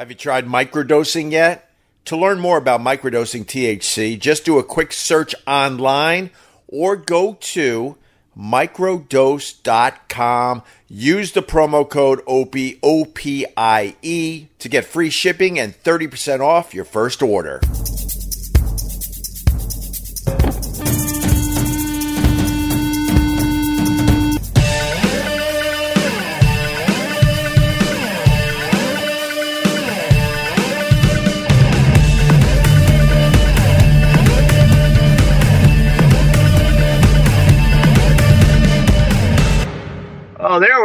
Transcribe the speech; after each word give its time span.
Have 0.00 0.08
you 0.08 0.16
tried 0.16 0.46
microdosing 0.46 1.30
yet? 1.30 1.70
To 2.06 2.16
learn 2.16 2.40
more 2.40 2.56
about 2.56 2.80
microdosing 2.80 3.44
THC, 3.44 4.18
just 4.18 4.46
do 4.46 4.58
a 4.58 4.64
quick 4.64 4.94
search 4.94 5.34
online 5.46 6.30
or 6.66 6.96
go 6.96 7.36
to 7.38 7.98
microdose.com. 8.34 10.62
Use 10.88 11.32
the 11.32 11.42
promo 11.42 11.86
code 11.86 12.22
OPIE, 12.26 12.78
O-P-I-E 12.82 14.46
to 14.58 14.68
get 14.70 14.86
free 14.86 15.10
shipping 15.10 15.58
and 15.58 15.74
30% 15.82 16.40
off 16.40 16.72
your 16.72 16.86
first 16.86 17.22
order. 17.22 17.60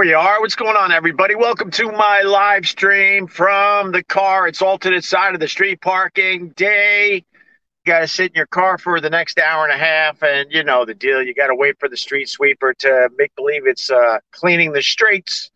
We 0.06 0.14
are. 0.14 0.40
What's 0.40 0.54
going 0.54 0.78
on, 0.78 0.92
everybody? 0.92 1.34
Welcome 1.34 1.72
to 1.72 1.92
my 1.92 2.22
live 2.22 2.68
stream 2.68 3.26
from 3.26 3.92
the 3.92 4.04
car. 4.04 4.48
It's 4.48 4.62
alternate 4.62 5.04
side 5.04 5.34
of 5.34 5.40
the 5.40 5.48
street 5.48 5.82
parking 5.82 6.50
day. 6.50 7.16
You 7.16 7.92
got 7.92 8.02
to 8.02 8.08
sit 8.08 8.28
in 8.28 8.36
your 8.36 8.46
car 8.46 8.78
for 8.78 9.02
the 9.02 9.10
next 9.10 9.40
hour 9.40 9.64
and 9.64 9.74
a 9.74 9.84
half, 9.84 10.22
and 10.22 10.52
you 10.52 10.64
know 10.64 10.86
the 10.86 10.94
deal. 10.94 11.24
You 11.24 11.34
got 11.34 11.48
to 11.48 11.56
wait 11.56 11.80
for 11.80 11.90
the 11.90 11.98
street 11.98 12.30
sweeper 12.30 12.76
to 12.82 13.10
make 13.18 13.36
believe 13.36 13.66
it's 13.66 13.90
uh, 13.90 14.20
cleaning 14.30 14.74
the 14.74 14.84
streets. 14.84 15.50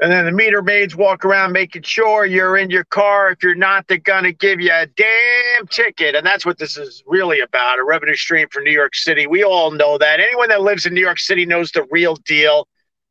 And 0.00 0.10
then 0.10 0.24
the 0.24 0.32
meter 0.32 0.60
maids 0.60 0.96
walk 0.96 1.24
around 1.24 1.52
making 1.52 1.82
sure 1.82 2.26
you're 2.26 2.56
in 2.56 2.70
your 2.70 2.84
car. 2.84 3.30
If 3.30 3.44
you're 3.44 3.54
not, 3.54 3.86
they're 3.86 3.98
going 3.98 4.24
to 4.24 4.32
give 4.32 4.60
you 4.60 4.72
a 4.72 4.86
damn 4.86 5.68
ticket. 5.68 6.16
And 6.16 6.26
that's 6.26 6.44
what 6.44 6.58
this 6.58 6.76
is 6.76 7.04
really 7.06 7.38
about 7.38 7.78
a 7.78 7.84
revenue 7.84 8.16
stream 8.16 8.48
for 8.50 8.60
New 8.60 8.72
York 8.72 8.96
City. 8.96 9.28
We 9.28 9.44
all 9.44 9.70
know 9.70 9.98
that. 9.98 10.18
Anyone 10.18 10.48
that 10.48 10.62
lives 10.62 10.84
in 10.84 10.94
New 10.94 11.00
York 11.00 11.20
City 11.20 11.46
knows 11.46 11.70
the 11.70 11.86
real 11.92 12.16
deal. 12.16 12.66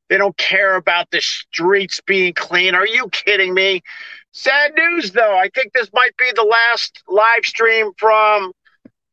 They 0.09 0.17
don't 0.17 0.37
care 0.37 0.75
about 0.75 1.11
the 1.11 1.21
streets 1.21 2.01
being 2.05 2.33
clean. 2.33 2.75
Are 2.75 2.87
you 2.87 3.09
kidding 3.09 3.53
me? 3.53 3.81
Sad 4.31 4.73
news, 4.75 5.11
though. 5.11 5.37
I 5.37 5.49
think 5.53 5.73
this 5.73 5.89
might 5.93 6.15
be 6.17 6.31
the 6.35 6.43
last 6.43 7.03
live 7.07 7.43
stream 7.43 7.91
from 7.97 8.51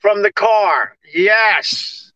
from 0.00 0.22
the 0.22 0.32
car. 0.32 0.96
Yes, 1.14 2.12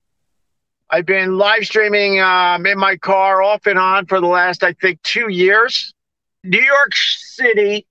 I've 0.91 1.07
been 1.07 1.39
live 1.39 1.65
streaming 1.65 2.21
um, 2.21 2.67
in 2.67 2.79
my 2.79 2.97
car 2.97 3.43
off 3.43 3.67
and 3.67 3.79
on 3.79 4.07
for 4.07 4.21
the 4.21 4.27
last, 4.27 4.63
I 4.63 4.75
think, 4.75 5.03
two 5.03 5.29
years. 5.29 5.93
New 6.45 6.61
York 6.61 6.95
City 6.95 7.87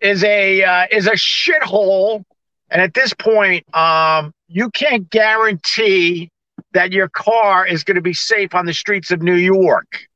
is 0.00 0.24
a 0.24 0.62
uh, 0.62 0.86
is 0.90 1.06
a 1.06 1.12
shithole, 1.12 2.24
and 2.70 2.82
at 2.82 2.94
this 2.94 3.14
point, 3.14 3.72
um, 3.74 4.32
you 4.48 4.70
can't 4.70 5.08
guarantee 5.10 6.30
that 6.72 6.92
your 6.92 7.08
car 7.08 7.66
is 7.66 7.84
going 7.84 7.94
to 7.94 8.02
be 8.02 8.14
safe 8.14 8.54
on 8.54 8.66
the 8.66 8.74
streets 8.74 9.10
of 9.10 9.22
New 9.22 9.36
York. 9.36 10.06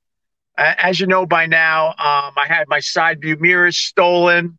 As 0.59 0.99
you 0.99 1.07
know 1.07 1.25
by 1.25 1.47
now, 1.47 1.91
um, 1.91 2.33
I 2.37 2.47
had 2.49 2.67
my 2.67 2.81
side 2.81 3.21
view 3.21 3.37
mirrors 3.39 3.77
stolen. 3.77 4.59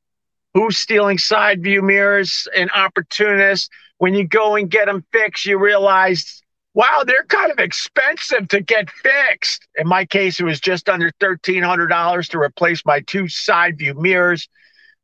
Who's 0.54 0.78
stealing 0.78 1.18
side 1.18 1.62
view 1.62 1.82
mirrors? 1.82 2.48
An 2.56 2.70
opportunist. 2.74 3.70
When 3.98 4.14
you 4.14 4.26
go 4.26 4.56
and 4.56 4.72
get 4.72 4.86
them 4.86 5.04
fixed, 5.12 5.46
you 5.46 5.60
realize, 5.60 6.42
wow, 6.74 7.04
they're 7.06 7.26
kind 7.26 7.52
of 7.52 7.60
expensive 7.60 8.48
to 8.48 8.62
get 8.62 8.90
fixed. 8.90 9.68
In 9.76 9.90
my 9.90 10.06
case, 10.06 10.40
it 10.40 10.46
was 10.46 10.62
just 10.62 10.88
under 10.88 11.12
$1,300 11.22 12.30
to 12.30 12.40
replace 12.40 12.86
my 12.86 13.02
two 13.02 13.28
side 13.28 13.78
view 13.78 13.94
mirrors. 13.94 14.48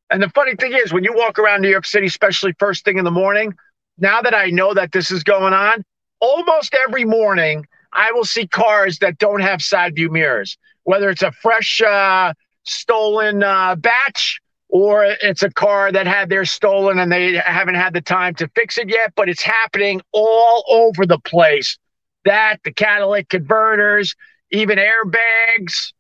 And 0.10 0.24
the 0.24 0.30
funny 0.30 0.56
thing 0.56 0.72
is, 0.72 0.94
when 0.94 1.04
you 1.04 1.14
walk 1.14 1.38
around 1.38 1.62
New 1.62 1.70
York 1.70 1.86
City, 1.86 2.06
especially 2.06 2.54
first 2.58 2.86
thing 2.86 2.98
in 2.98 3.04
the 3.04 3.12
morning, 3.12 3.54
now 3.98 4.22
that 4.22 4.34
I 4.34 4.46
know 4.46 4.74
that 4.74 4.94
this 4.94 5.12
is 5.12 5.24
going 5.26 5.54
on, 5.54 5.84
almost 6.22 6.74
every 6.74 7.04
morning, 7.04 7.66
I 7.92 8.14
will 8.14 8.24
see 8.24 8.48
cars 8.48 9.00
that 9.00 9.18
don't 9.18 9.42
have 9.42 9.62
side 9.62 9.96
view 9.96 10.10
mirrors 10.10 10.58
whether 10.86 11.10
it's 11.10 11.22
a 11.22 11.32
fresh 11.32 11.82
uh, 11.82 12.34
stolen 12.64 13.44
uh, 13.44 13.76
batch 13.76 14.40
or 14.70 15.06
it's 15.06 15.44
a 15.44 15.50
car 15.52 15.92
that 15.92 16.08
had 16.08 16.30
theirs 16.30 16.52
stolen 16.52 16.98
and 17.00 17.12
they 17.12 17.34
haven't 17.36 17.76
had 17.76 17.94
the 17.94 18.02
time 18.02 18.34
to 18.36 18.48
fix 18.56 18.78
it 18.78 18.90
yet, 18.90 19.14
but 19.16 19.30
it's 19.30 19.44
happening 19.44 20.02
all 20.12 20.64
over 20.68 21.06
the 21.06 21.20
place. 21.20 21.78
That, 22.24 22.58
the 22.64 22.74
catalytic 22.74 23.30
converters, 23.30 24.16
even 24.52 24.80
airbags. 24.80 25.94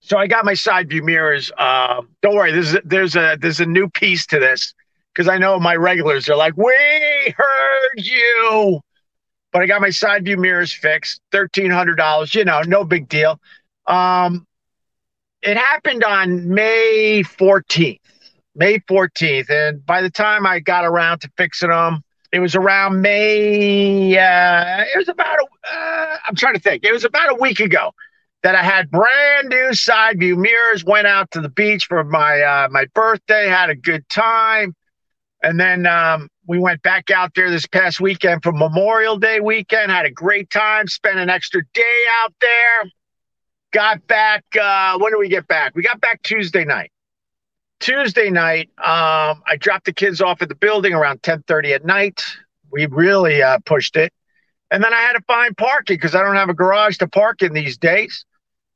So 0.00 0.18
I 0.18 0.26
got 0.26 0.44
my 0.44 0.54
side 0.54 0.88
view 0.88 1.02
mirrors. 1.02 1.52
Uh, 1.56 2.02
don't 2.22 2.34
worry, 2.34 2.52
there's 2.52 2.74
a, 2.74 2.82
there's 2.84 3.16
a 3.16 3.36
there's 3.40 3.60
a 3.60 3.66
new 3.66 3.88
piece 3.88 4.26
to 4.26 4.38
this 4.38 4.74
because 5.12 5.28
I 5.28 5.38
know 5.38 5.58
my 5.60 5.76
regulars 5.76 6.28
are 6.28 6.36
like, 6.36 6.56
we 6.56 7.34
heard 7.36 7.96
you. 7.96 8.80
But 9.52 9.62
I 9.62 9.66
got 9.66 9.80
my 9.80 9.90
side 9.90 10.24
view 10.24 10.36
mirrors 10.36 10.72
fixed, 10.72 11.20
thirteen 11.32 11.70
hundred 11.70 11.96
dollars. 11.96 12.34
You 12.34 12.44
know, 12.44 12.60
no 12.66 12.84
big 12.84 13.08
deal. 13.08 13.40
Um, 13.88 14.46
it 15.42 15.56
happened 15.56 16.04
on 16.04 16.48
May 16.48 17.22
14th, 17.24 18.00
May 18.54 18.78
14th. 18.80 19.50
And 19.50 19.84
by 19.84 20.02
the 20.02 20.10
time 20.10 20.46
I 20.46 20.60
got 20.60 20.84
around 20.84 21.20
to 21.20 21.30
fixing 21.36 21.70
them, 21.70 22.02
it 22.30 22.40
was 22.40 22.54
around 22.54 23.00
May, 23.00 24.18
uh, 24.18 24.84
it 24.92 24.98
was 24.98 25.08
about, 25.08 25.38
a, 25.38 25.74
uh, 25.74 26.16
I'm 26.26 26.34
trying 26.34 26.54
to 26.54 26.60
think, 26.60 26.84
it 26.84 26.92
was 26.92 27.04
about 27.04 27.30
a 27.30 27.34
week 27.34 27.60
ago 27.60 27.92
that 28.42 28.54
I 28.54 28.62
had 28.62 28.90
brand 28.90 29.48
new 29.48 29.72
side 29.72 30.18
view 30.18 30.36
mirrors, 30.36 30.84
went 30.84 31.06
out 31.06 31.30
to 31.30 31.40
the 31.40 31.48
beach 31.48 31.86
for 31.86 32.04
my, 32.04 32.40
uh, 32.42 32.68
my 32.70 32.84
birthday, 32.94 33.48
had 33.48 33.70
a 33.70 33.74
good 33.74 34.06
time. 34.10 34.74
And 35.42 35.58
then, 35.58 35.86
um, 35.86 36.28
we 36.46 36.58
went 36.58 36.82
back 36.82 37.10
out 37.10 37.32
there 37.34 37.50
this 37.50 37.66
past 37.66 38.00
weekend 38.00 38.42
for 38.42 38.52
Memorial 38.52 39.18
Day 39.18 39.40
weekend, 39.40 39.90
had 39.90 40.04
a 40.04 40.10
great 40.10 40.50
time, 40.50 40.86
spent 40.86 41.18
an 41.18 41.30
extra 41.30 41.62
day 41.72 42.04
out 42.22 42.34
there 42.40 42.90
got 43.72 44.06
back 44.06 44.44
uh 44.60 44.98
when 44.98 45.12
did 45.12 45.18
we 45.18 45.28
get 45.28 45.46
back? 45.46 45.74
We 45.74 45.82
got 45.82 46.00
back 46.00 46.22
tuesday 46.22 46.64
night. 46.64 46.90
Tuesday 47.80 48.30
night 48.30 48.70
um 48.78 49.42
i 49.46 49.56
dropped 49.58 49.84
the 49.84 49.92
kids 49.92 50.20
off 50.20 50.42
at 50.42 50.48
the 50.48 50.54
building 50.54 50.94
around 50.94 51.22
10 51.22 51.42
30 51.46 51.72
at 51.74 51.84
night. 51.84 52.22
We 52.70 52.86
really 52.86 53.42
uh 53.42 53.58
pushed 53.64 53.96
it. 53.96 54.12
And 54.70 54.82
then 54.82 54.92
i 54.92 55.00
had 55.00 55.14
to 55.14 55.22
find 55.26 55.56
parking 55.56 55.96
because 55.96 56.14
i 56.14 56.22
don't 56.22 56.36
have 56.36 56.48
a 56.48 56.54
garage 56.54 56.98
to 56.98 57.08
park 57.08 57.42
in 57.42 57.52
these 57.52 57.76
days. 57.78 58.24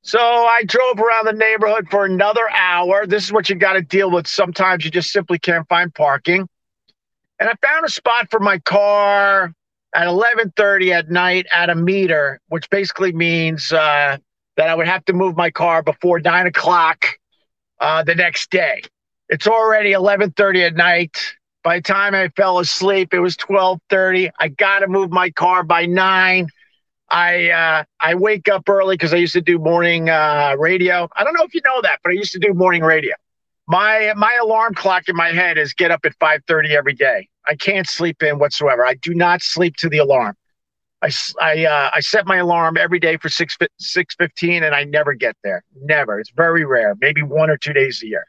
So 0.03 0.19
i 0.21 0.63
drove 0.67 0.99
around 0.99 1.27
the 1.27 1.33
neighborhood 1.33 1.89
for 1.91 2.05
another 2.05 2.49
hour. 2.51 3.07
This 3.07 3.25
is 3.25 3.33
what 3.33 3.49
you 3.49 3.57
got 3.57 3.75
to 3.75 3.83
deal 3.83 4.11
with 4.11 4.27
sometimes. 4.27 4.85
You 4.85 4.91
just 4.91 5.13
simply 5.13 5.39
can't 5.39 5.69
find 5.69 5.95
parking. 5.95 6.49
And 7.39 7.49
i 7.49 7.55
found 7.67 7.85
a 7.85 7.91
spot 7.91 8.29
for 8.31 8.41
my 8.41 8.59
car 8.59 9.53
at 9.95 10.07
11:30 10.07 10.93
at 10.93 11.11
night 11.11 11.47
at 11.53 11.71
a 11.71 11.75
meter, 11.75 12.41
which 12.49 12.69
basically 12.71 13.13
means 13.13 13.73
uh, 13.73 14.17
that 14.57 14.69
I 14.69 14.75
would 14.75 14.89
have 14.89 15.05
to 15.07 15.13
move 15.13 15.37
my 15.37 15.51
car 15.51 15.83
before 15.83 16.21
nine 16.21 16.47
o'clock 16.47 17.07
uh, 17.81 18.03
the 18.05 18.15
next 18.15 18.51
day. 18.51 18.83
It's 19.29 19.47
already 19.47 19.93
eleven 19.93 20.31
thirty 20.33 20.63
at 20.63 20.75
night. 20.75 21.35
By 21.65 21.79
the 21.79 21.83
time 21.83 22.15
I 22.15 22.29
fell 22.37 22.59
asleep, 22.59 23.15
it 23.15 23.21
was 23.21 23.37
twelve 23.37 23.81
thirty. 23.89 24.31
I 24.39 24.49
got 24.49 24.81
to 24.81 24.89
move 24.89 25.11
my 25.11 25.31
car 25.31 25.63
by 25.63 25.87
nine. 25.87 26.49
I 27.09 27.51
uh, 27.51 27.85
I 28.01 28.15
wake 28.15 28.49
up 28.49 28.69
early 28.69 28.97
because 28.97 29.13
I 29.13 29.19
used 29.19 29.35
to 29.35 29.41
do 29.41 29.59
morning 29.59 30.09
uh, 30.09 30.57
radio. 30.59 31.09
I 31.17 31.25
don't 31.25 31.35
know 31.35 31.45
if 31.45 31.55
you 31.55 31.61
know 31.65 31.81
that, 31.83 32.01
but 32.03 32.11
I 32.11 32.15
used 32.15 32.33
to 32.33 32.39
do 32.39 32.53
morning 32.55 32.83
radio. 32.83 33.15
My 33.69 34.13
my 34.17 34.37
alarm 34.43 34.75
clock 34.75 35.09
in 35.09 35.17
my 35.17 35.29
head 35.29 35.57
is 35.57 35.73
get 35.73 35.91
up 35.91 36.01
at 36.05 36.15
five 36.19 36.43
thirty 36.49 36.77
every 36.77 36.95
day. 36.95 37.29
I 37.47 37.55
can't 37.55 37.89
sleep 37.89 38.23
in 38.23 38.39
whatsoever. 38.39 38.85
I 38.85 38.95
do 38.95 39.15
not 39.15 39.43
sleep 39.43 39.77
to 39.77 39.89
the 39.89 39.99
alarm. 39.99 40.37
I, 41.03 41.11
I, 41.41 41.65
uh, 41.65 41.91
I 41.95 42.01
set 42.01 42.27
my 42.27 42.37
alarm 42.37 42.77
every 42.77 43.01
day 43.01 43.17
for 43.17 43.29
6, 43.29 43.57
6.15 43.59 44.63
and 44.63 44.75
I 44.75 44.85
never 44.85 45.15
get 45.15 45.37
there. 45.43 45.65
Never. 45.83 46.21
It's 46.21 46.31
very 46.31 46.65
rare. 46.65 46.95
Maybe 47.01 47.23
one 47.23 47.51
or 47.51 47.57
two 47.57 47.73
days 47.73 48.03
a 48.03 48.07
year. 48.07 48.25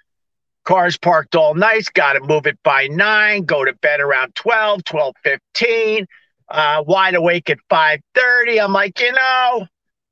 Cars 0.65 0.97
parked 0.97 1.35
all 1.35 1.53
night. 1.53 1.87
Got 1.93 2.13
to 2.13 2.21
move 2.21 2.47
it 2.47 2.57
by 2.63 2.87
9. 2.87 3.43
Go 3.43 3.63
to 3.63 3.73
bed 3.73 3.99
around 3.99 4.33
12, 4.35 4.83
12.15. 4.83 6.05
Uh, 6.49 6.83
wide 6.87 7.15
awake 7.15 7.49
at 7.49 7.59
5.30. 7.69 8.63
I'm 8.63 8.73
like, 8.73 8.99
you 8.99 9.11
know, 9.11 9.67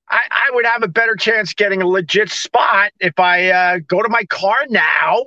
I, 0.09 0.19
I 0.29 0.51
would 0.53 0.65
have 0.65 0.83
a 0.83 0.87
better 0.87 1.15
chance 1.15 1.53
getting 1.53 1.81
a 1.81 1.87
legit 1.87 2.29
spot 2.29 2.91
if 2.99 3.17
I 3.19 3.49
uh, 3.49 3.79
go 3.87 4.03
to 4.03 4.09
my 4.09 4.23
car 4.25 4.57
now 4.69 5.25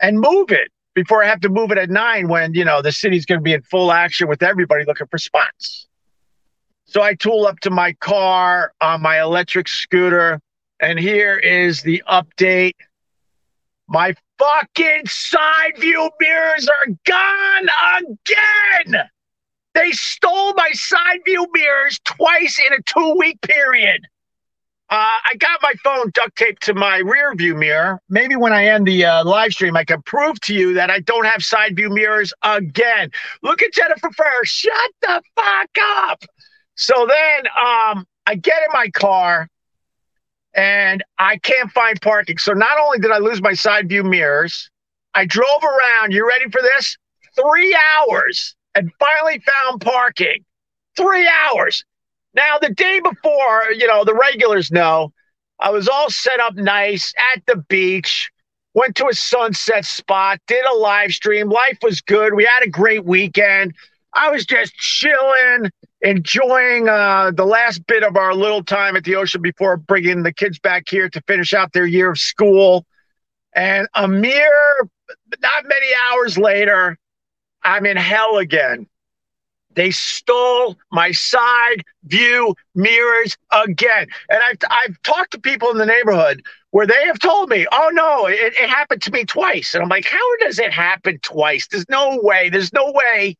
and 0.00 0.20
move 0.20 0.50
it 0.52 0.70
before 0.94 1.22
I 1.22 1.26
have 1.26 1.40
to 1.40 1.48
move 1.48 1.70
it 1.70 1.78
at 1.78 1.90
9 1.90 2.28
when, 2.28 2.54
you 2.54 2.64
know, 2.64 2.82
the 2.82 2.92
city's 2.92 3.26
going 3.26 3.40
to 3.40 3.44
be 3.44 3.52
in 3.52 3.62
full 3.62 3.92
action 3.92 4.28
with 4.28 4.42
everybody 4.42 4.84
looking 4.86 5.06
for 5.08 5.18
spots. 5.18 5.88
So 6.90 7.02
I 7.02 7.14
tool 7.14 7.46
up 7.46 7.60
to 7.60 7.70
my 7.70 7.92
car 7.92 8.72
on 8.80 9.00
my 9.00 9.20
electric 9.20 9.68
scooter, 9.68 10.40
and 10.80 10.98
here 10.98 11.36
is 11.36 11.82
the 11.82 12.02
update. 12.10 12.74
My 13.86 14.12
fucking 14.40 15.02
side 15.06 15.78
view 15.78 16.10
mirrors 16.18 16.68
are 16.68 16.92
gone 17.06 17.68
again. 17.96 19.04
They 19.74 19.92
stole 19.92 20.52
my 20.54 20.70
side 20.72 21.20
view 21.24 21.46
mirrors 21.52 22.00
twice 22.02 22.58
in 22.58 22.72
a 22.72 22.82
two 22.82 23.14
week 23.16 23.40
period. 23.42 24.00
Uh, 24.90 24.96
I 24.96 25.36
got 25.38 25.60
my 25.62 25.74
phone 25.84 26.10
duct 26.12 26.34
taped 26.34 26.64
to 26.64 26.74
my 26.74 26.96
rear 26.96 27.32
view 27.36 27.54
mirror. 27.54 28.00
Maybe 28.08 28.34
when 28.34 28.52
I 28.52 28.66
end 28.66 28.88
the 28.88 29.04
uh, 29.04 29.24
live 29.24 29.52
stream, 29.52 29.76
I 29.76 29.84
can 29.84 30.02
prove 30.02 30.40
to 30.40 30.54
you 30.54 30.74
that 30.74 30.90
I 30.90 30.98
don't 30.98 31.26
have 31.26 31.44
side 31.44 31.76
view 31.76 31.90
mirrors 31.90 32.32
again. 32.42 33.12
Look 33.44 33.62
at 33.62 33.72
Jennifer 33.72 34.10
Ferrer. 34.10 34.44
Shut 34.44 34.90
the 35.02 35.22
fuck 35.36 35.70
up. 36.08 36.24
So 36.80 37.06
then 37.06 37.46
um, 37.48 38.06
I 38.26 38.36
get 38.36 38.56
in 38.66 38.72
my 38.72 38.88
car 38.88 39.48
and 40.54 41.04
I 41.18 41.36
can't 41.36 41.70
find 41.70 42.00
parking. 42.00 42.38
So 42.38 42.54
not 42.54 42.78
only 42.80 42.98
did 42.98 43.10
I 43.10 43.18
lose 43.18 43.42
my 43.42 43.52
side 43.52 43.90
view 43.90 44.02
mirrors, 44.02 44.70
I 45.14 45.26
drove 45.26 45.62
around. 45.62 46.12
You 46.12 46.26
ready 46.26 46.50
for 46.50 46.62
this? 46.62 46.96
Three 47.36 47.78
hours 47.98 48.56
and 48.74 48.90
finally 48.98 49.40
found 49.40 49.82
parking. 49.82 50.42
Three 50.96 51.28
hours. 51.28 51.84
Now, 52.32 52.58
the 52.58 52.70
day 52.70 52.98
before, 53.00 53.72
you 53.76 53.86
know, 53.86 54.02
the 54.04 54.14
regulars 54.14 54.70
know, 54.70 55.12
I 55.60 55.68
was 55.72 55.86
all 55.86 56.08
set 56.08 56.40
up 56.40 56.54
nice 56.54 57.12
at 57.34 57.42
the 57.44 57.56
beach, 57.68 58.30
went 58.72 58.96
to 58.96 59.08
a 59.08 59.12
sunset 59.12 59.84
spot, 59.84 60.40
did 60.46 60.64
a 60.64 60.76
live 60.76 61.12
stream. 61.12 61.50
Life 61.50 61.78
was 61.82 62.00
good. 62.00 62.32
We 62.32 62.44
had 62.44 62.62
a 62.64 62.70
great 62.70 63.04
weekend. 63.04 63.74
I 64.14 64.30
was 64.30 64.46
just 64.46 64.74
chilling, 64.74 65.70
enjoying 66.02 66.88
uh, 66.88 67.30
the 67.34 67.44
last 67.44 67.86
bit 67.86 68.02
of 68.02 68.16
our 68.16 68.34
little 68.34 68.64
time 68.64 68.96
at 68.96 69.04
the 69.04 69.16
ocean 69.16 69.42
before 69.42 69.76
bringing 69.76 70.22
the 70.22 70.32
kids 70.32 70.58
back 70.58 70.84
here 70.88 71.08
to 71.10 71.20
finish 71.22 71.52
out 71.52 71.72
their 71.72 71.86
year 71.86 72.10
of 72.10 72.18
school. 72.18 72.86
And 73.54 73.88
a 73.94 74.08
mere 74.08 74.88
not 75.40 75.64
many 75.64 75.86
hours 76.08 76.38
later, 76.38 76.98
I'm 77.62 77.86
in 77.86 77.96
hell 77.96 78.38
again. 78.38 78.86
They 79.74 79.90
stole 79.92 80.76
my 80.90 81.12
side 81.12 81.84
view 82.04 82.54
mirrors 82.74 83.36
again. 83.52 84.08
And 84.28 84.40
I've, 84.48 84.58
I've 84.68 85.02
talked 85.02 85.32
to 85.32 85.40
people 85.40 85.70
in 85.70 85.78
the 85.78 85.86
neighborhood 85.86 86.42
where 86.70 86.86
they 86.86 87.06
have 87.06 87.20
told 87.20 87.50
me, 87.50 87.66
oh 87.70 87.90
no, 87.92 88.26
it, 88.26 88.54
it 88.58 88.68
happened 88.68 89.02
to 89.02 89.12
me 89.12 89.24
twice. 89.24 89.74
And 89.74 89.82
I'm 89.82 89.88
like, 89.88 90.06
how 90.06 90.36
does 90.38 90.58
it 90.58 90.72
happen 90.72 91.18
twice? 91.22 91.68
There's 91.68 91.88
no 91.88 92.18
way. 92.20 92.48
There's 92.48 92.72
no 92.72 92.90
way 92.92 93.36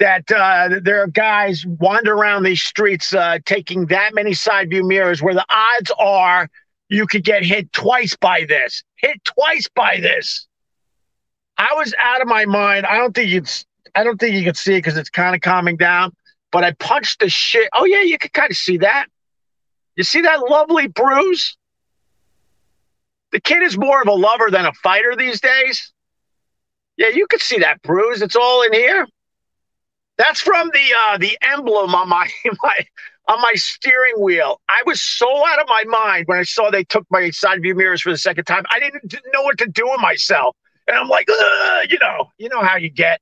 that 0.00 0.30
uh, 0.32 0.80
there 0.82 1.02
are 1.02 1.06
guys 1.06 1.64
wander 1.66 2.14
around 2.14 2.42
these 2.42 2.62
streets 2.62 3.14
uh, 3.14 3.38
taking 3.44 3.86
that 3.86 4.14
many 4.14 4.32
side 4.32 4.70
view 4.70 4.82
mirrors 4.82 5.22
where 5.22 5.34
the 5.34 5.46
odds 5.48 5.92
are 5.98 6.48
you 6.88 7.06
could 7.06 7.22
get 7.22 7.44
hit 7.44 7.72
twice 7.72 8.16
by 8.16 8.44
this. 8.48 8.82
Hit 8.96 9.22
twice 9.24 9.68
by 9.74 9.98
this. 10.00 10.48
I 11.56 11.74
was 11.74 11.94
out 12.02 12.20
of 12.20 12.26
my 12.26 12.46
mind. 12.46 12.86
I 12.86 12.96
don't 12.96 13.14
think 13.14 13.30
you'd 13.30 13.48
I 13.94 14.02
don't 14.02 14.18
think 14.18 14.34
you 14.34 14.42
can 14.42 14.54
see 14.54 14.74
it 14.74 14.78
because 14.78 14.96
it's 14.96 15.10
kind 15.10 15.34
of 15.34 15.40
calming 15.40 15.76
down. 15.76 16.12
But 16.50 16.64
I 16.64 16.72
punched 16.72 17.20
the 17.20 17.28
shit. 17.28 17.68
Oh 17.74 17.84
yeah, 17.84 18.02
you 18.02 18.18
can 18.18 18.30
kind 18.30 18.50
of 18.50 18.56
see 18.56 18.78
that. 18.78 19.06
You 19.96 20.04
see 20.04 20.22
that 20.22 20.40
lovely 20.48 20.88
bruise? 20.88 21.56
The 23.32 23.40
kid 23.40 23.62
is 23.62 23.78
more 23.78 24.00
of 24.00 24.08
a 24.08 24.12
lover 24.12 24.50
than 24.50 24.66
a 24.66 24.72
fighter 24.72 25.14
these 25.16 25.40
days. 25.40 25.92
Yeah, 26.96 27.08
you 27.08 27.26
can 27.28 27.38
see 27.38 27.58
that 27.58 27.82
bruise. 27.82 28.22
It's 28.22 28.36
all 28.36 28.62
in 28.62 28.72
here. 28.72 29.06
That's 30.20 30.42
from 30.42 30.68
the 30.74 30.94
uh, 31.08 31.16
the 31.16 31.38
emblem 31.40 31.94
on 31.94 32.10
my 32.10 32.28
my 32.62 32.76
on 33.26 33.40
my 33.40 33.52
steering 33.54 34.20
wheel. 34.20 34.60
I 34.68 34.82
was 34.84 35.00
so 35.00 35.26
out 35.46 35.58
of 35.60 35.66
my 35.66 35.84
mind 35.88 36.28
when 36.28 36.38
I 36.38 36.42
saw 36.42 36.70
they 36.70 36.84
took 36.84 37.06
my 37.10 37.30
side 37.30 37.62
view 37.62 37.74
mirrors 37.74 38.02
for 38.02 38.10
the 38.10 38.18
second 38.18 38.44
time. 38.44 38.64
I 38.70 38.78
didn't, 38.80 39.08
didn't 39.08 39.32
know 39.32 39.42
what 39.42 39.56
to 39.58 39.66
do 39.66 39.88
with 39.88 40.00
myself, 40.00 40.54
and 40.86 40.98
I'm 40.98 41.08
like, 41.08 41.26
you 41.88 41.98
know, 42.00 42.30
you 42.36 42.50
know 42.50 42.60
how 42.60 42.76
you 42.76 42.90
get. 42.90 43.18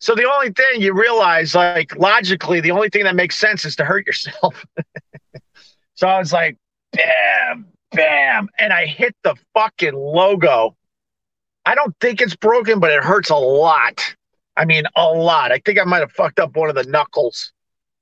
So 0.00 0.16
the 0.16 0.28
only 0.28 0.50
thing 0.50 0.80
you 0.80 0.92
realize, 0.92 1.54
like 1.54 1.94
logically, 1.94 2.60
the 2.60 2.72
only 2.72 2.88
thing 2.88 3.04
that 3.04 3.14
makes 3.14 3.38
sense 3.38 3.64
is 3.64 3.76
to 3.76 3.84
hurt 3.84 4.04
yourself. 4.04 4.66
so 5.94 6.08
I 6.08 6.18
was 6.18 6.32
like, 6.32 6.56
bam, 6.90 7.66
bam, 7.92 8.48
and 8.58 8.72
I 8.72 8.86
hit 8.86 9.14
the 9.22 9.36
fucking 9.54 9.94
logo. 9.94 10.74
I 11.64 11.76
don't 11.76 11.94
think 12.00 12.20
it's 12.20 12.34
broken, 12.34 12.80
but 12.80 12.90
it 12.90 13.04
hurts 13.04 13.30
a 13.30 13.36
lot. 13.36 14.16
I 14.60 14.66
mean, 14.66 14.84
a 14.94 15.06
lot. 15.06 15.52
I 15.52 15.58
think 15.64 15.80
I 15.80 15.84
might 15.84 16.00
have 16.00 16.12
fucked 16.12 16.38
up 16.38 16.54
one 16.54 16.68
of 16.68 16.74
the 16.74 16.84
knuckles, 16.84 17.50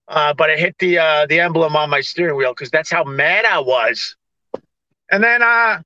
uh, 0.08 0.34
but 0.34 0.50
it 0.50 0.58
hit 0.58 0.74
the 0.80 0.98
uh, 0.98 1.26
the 1.26 1.38
emblem 1.38 1.76
on 1.76 1.88
my 1.88 2.00
steering 2.00 2.36
wheel 2.36 2.50
because 2.50 2.68
that's 2.68 2.90
how 2.90 3.04
mad 3.04 3.44
I 3.44 3.60
was. 3.60 4.16
And 5.08 5.22
then 5.22 5.40
uh, 5.40 5.80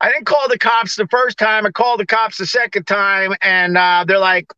I 0.00 0.10
didn't 0.10 0.26
call 0.26 0.48
the 0.48 0.58
cops 0.58 0.96
the 0.96 1.06
first 1.06 1.38
time. 1.38 1.64
I 1.64 1.70
called 1.70 2.00
the 2.00 2.06
cops 2.06 2.38
the 2.38 2.46
second 2.46 2.88
time, 2.88 3.34
and 3.40 3.78
uh, 3.78 4.04
they're 4.08 4.18
like, 4.18 4.52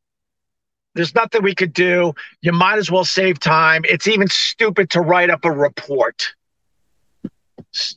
there's 0.95 1.15
nothing 1.15 1.43
we 1.43 1.55
could 1.55 1.75
do. 1.75 2.15
You 2.41 2.53
might 2.53 2.79
as 2.79 2.91
well 2.91 3.05
save 3.05 3.41
time. 3.41 3.83
It's 3.85 4.09
even 4.09 4.29
stupid 4.29 4.89
to 4.93 5.03
write 5.03 5.29
up 5.29 5.45
a 5.45 5.53
report. 5.53 6.33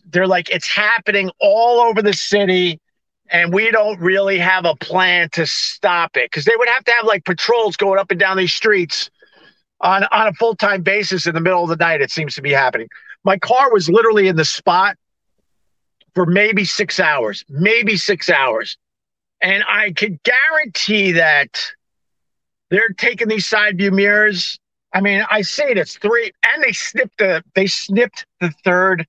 They're 0.10 0.28
like, 0.28 0.50
it's 0.50 0.68
happening 0.68 1.32
all 1.40 1.80
over 1.80 2.02
the 2.02 2.12
city, 2.12 2.81
and 3.32 3.54
we 3.54 3.72
don't 3.72 4.00
really 4.00 4.38
have 4.38 4.66
a 4.66 4.76
plan 4.76 5.30
to 5.32 5.46
stop 5.46 6.18
it 6.18 6.30
because 6.30 6.44
they 6.46 6.56
would 6.56 6.68
have 6.68 6.84
to 6.84 6.92
have 6.92 7.06
like 7.06 7.24
patrols 7.24 7.78
going 7.78 7.98
up 7.98 8.12
and 8.12 8.20
down 8.20 8.38
these 8.38 8.54
streets 8.54 9.10
on, 9.80 10.04
on 10.12 10.28
a 10.28 10.34
full 10.34 10.56
time 10.56 10.84
basis 10.84 11.26
in 11.26 11.34
the 11.34 11.42
middle 11.42 11.64
of 11.64 11.70
the 11.70 11.78
night. 11.78 12.02
It 12.02 12.12
seems 12.12 12.36
to 12.36 12.42
be 12.42 12.52
happening. 12.52 12.90
My 13.24 13.38
car 13.38 13.72
was 13.72 13.90
literally 13.90 14.28
in 14.28 14.36
the 14.36 14.46
spot 14.46 14.98
for 16.14 16.26
maybe 16.26 16.66
six 16.66 17.00
hours, 17.00 17.46
maybe 17.50 17.96
six 17.96 18.30
hours. 18.30 18.78
And 19.42 19.64
I 19.68 19.94
could 19.94 20.22
guarantee 20.24 21.14
that 21.14 21.74
they're 22.70 22.90
taking 22.98 23.30
these 23.30 23.48
side 23.48 23.78
view 23.78 23.92
mirrors. 23.92 24.60
I 24.94 25.00
mean, 25.00 25.24
I 25.32 25.42
say 25.42 25.72
it, 25.72 25.78
it's 25.78 25.98
three, 25.98 26.32
and 26.44 26.62
they 26.62 26.74
snipped 26.74 27.18
the 27.18 27.44
they 27.56 27.68
snipped 27.68 28.26
the 28.42 28.54
third, 28.66 29.08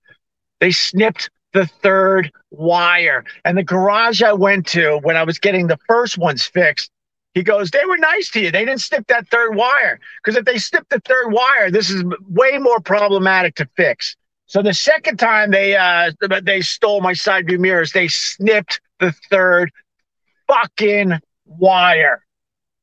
they 0.60 0.70
snipped 0.70 1.28
the 1.52 1.66
third 1.66 2.32
wire. 2.50 3.24
And 3.44 3.56
the 3.56 3.62
garage 3.62 4.22
I 4.22 4.32
went 4.32 4.66
to 4.68 4.98
when 5.02 5.16
I 5.16 5.22
was 5.24 5.38
getting 5.38 5.66
the 5.66 5.78
first 5.86 6.18
ones 6.18 6.44
fixed, 6.44 6.90
he 7.34 7.42
goes, 7.42 7.70
they 7.70 7.84
were 7.86 7.96
nice 7.96 8.30
to 8.32 8.40
you. 8.40 8.50
They 8.50 8.64
didn't 8.64 8.82
snip 8.82 9.06
that 9.06 9.28
third 9.28 9.54
wire. 9.54 9.98
Because 10.22 10.38
if 10.38 10.44
they 10.44 10.58
snip 10.58 10.88
the 10.90 11.00
third 11.00 11.32
wire, 11.32 11.70
this 11.70 11.90
is 11.90 12.04
way 12.28 12.58
more 12.58 12.80
problematic 12.80 13.54
to 13.56 13.68
fix. 13.76 14.16
So 14.46 14.60
the 14.60 14.74
second 14.74 15.16
time 15.16 15.50
they 15.50 15.76
uh 15.76 16.12
they 16.42 16.60
stole 16.60 17.00
my 17.00 17.14
side 17.14 17.46
view 17.46 17.58
mirrors, 17.58 17.92
they 17.92 18.08
snipped 18.08 18.82
the 19.00 19.12
third 19.30 19.70
fucking 20.46 21.20
wire. 21.46 22.22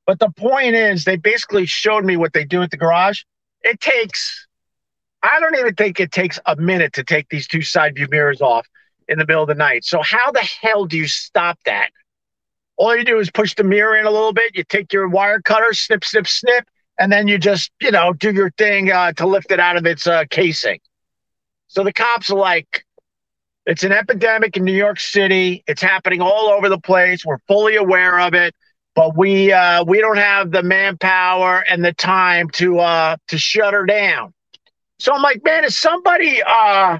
But 0.07 0.17
the 0.17 0.31
point 0.31 0.73
is, 0.73 1.03
they 1.03 1.17
basically 1.17 1.67
showed 1.67 2.03
me 2.03 2.17
what 2.17 2.33
they 2.33 2.43
do 2.43 2.63
at 2.63 2.71
the 2.71 2.77
garage. 2.77 3.21
It 3.61 3.79
takes, 3.79 4.47
I 5.21 5.39
don't 5.39 5.55
even 5.57 5.75
think 5.75 5.99
it 5.99 6.11
takes 6.11 6.39
a 6.45 6.55
minute 6.55 6.93
to 6.93 7.03
take 7.03 7.27
these 7.29 7.47
two 7.47 7.61
side 7.61 7.95
view 7.95 8.07
mirrors 8.09 8.41
off 8.41 8.67
in 9.07 9.17
the 9.19 9.25
middle 9.25 9.43
of 9.43 9.49
the 9.49 9.55
night. 9.55 9.83
So, 9.83 10.01
how 10.01 10.31
the 10.31 10.47
hell 10.61 10.85
do 10.85 10.97
you 10.97 11.07
stop 11.07 11.59
that? 11.65 11.89
All 12.77 12.95
you 12.95 13.03
do 13.03 13.19
is 13.19 13.29
push 13.29 13.55
the 13.55 13.63
mirror 13.63 13.97
in 13.97 14.05
a 14.05 14.11
little 14.11 14.31
bit. 14.31 14.55
You 14.55 14.63
take 14.63 14.93
your 14.93 15.09
wire 15.09 15.41
cutter, 15.41 15.73
snip, 15.73 16.05
snip, 16.05 16.27
snip, 16.27 16.67
and 16.97 17.11
then 17.11 17.27
you 17.27 17.37
just, 17.37 17.71
you 17.81 17.91
know, 17.91 18.13
do 18.13 18.31
your 18.31 18.51
thing 18.51 18.91
uh, 18.91 19.11
to 19.13 19.25
lift 19.25 19.51
it 19.51 19.59
out 19.59 19.75
of 19.75 19.85
its 19.85 20.07
uh, 20.07 20.23
casing. 20.29 20.79
So 21.67 21.83
the 21.83 21.91
cops 21.91 22.29
are 22.29 22.37
like, 22.37 22.85
it's 23.65 23.83
an 23.83 23.91
epidemic 23.91 24.55
in 24.55 24.63
New 24.63 24.73
York 24.73 24.99
City. 24.99 25.63
It's 25.67 25.81
happening 25.81 26.21
all 26.21 26.47
over 26.47 26.69
the 26.69 26.79
place. 26.79 27.25
We're 27.25 27.39
fully 27.47 27.75
aware 27.75 28.19
of 28.19 28.33
it 28.33 28.55
but 28.95 29.15
we 29.15 29.49
uh, 29.49 29.81
we 29.85 30.01
don't 30.01 30.17
have 30.17 30.51
the 30.51 30.61
manpower 30.61 31.63
and 31.69 31.85
the 31.85 31.93
time 31.93 32.49
to 32.49 32.79
uh, 32.79 33.15
to 33.29 33.37
shut 33.37 33.73
her 33.73 33.85
down. 33.85 34.33
So 34.99 35.13
I'm 35.13 35.21
like, 35.21 35.43
man, 35.43 35.63
is 35.63 35.77
somebody 35.77 36.41
uh, 36.45 36.99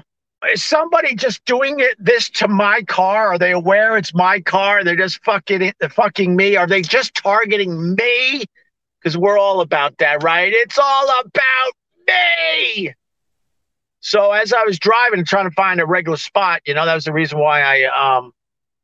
is 0.50 0.62
somebody 0.62 1.14
just 1.14 1.44
doing 1.44 1.80
it 1.80 1.96
this 1.98 2.30
to 2.30 2.48
my 2.48 2.82
car? 2.82 3.28
Are 3.28 3.38
they 3.38 3.52
aware 3.52 3.96
it's 3.98 4.14
my 4.14 4.40
car? 4.40 4.82
They're 4.82 4.96
just 4.96 5.22
fucking 5.22 5.72
fucking 5.90 6.34
me. 6.34 6.56
Are 6.56 6.66
they 6.66 6.80
just 6.80 7.14
targeting 7.14 7.94
me? 7.94 8.44
Because 9.00 9.18
we're 9.18 9.38
all 9.38 9.60
about 9.60 9.98
that, 9.98 10.22
right? 10.22 10.50
It's 10.52 10.78
all 10.78 11.08
about 11.20 11.72
me. 12.08 12.94
So 14.00 14.32
as 14.32 14.54
I 14.54 14.62
was 14.62 14.78
driving 14.78 15.18
and 15.18 15.28
trying 15.28 15.48
to 15.48 15.54
find 15.54 15.78
a 15.78 15.86
regular 15.86 16.16
spot, 16.16 16.62
you 16.66 16.72
know, 16.72 16.86
that 16.86 16.94
was 16.94 17.04
the 17.04 17.12
reason 17.12 17.38
why 17.38 17.60
I 17.60 18.16
um 18.16 18.32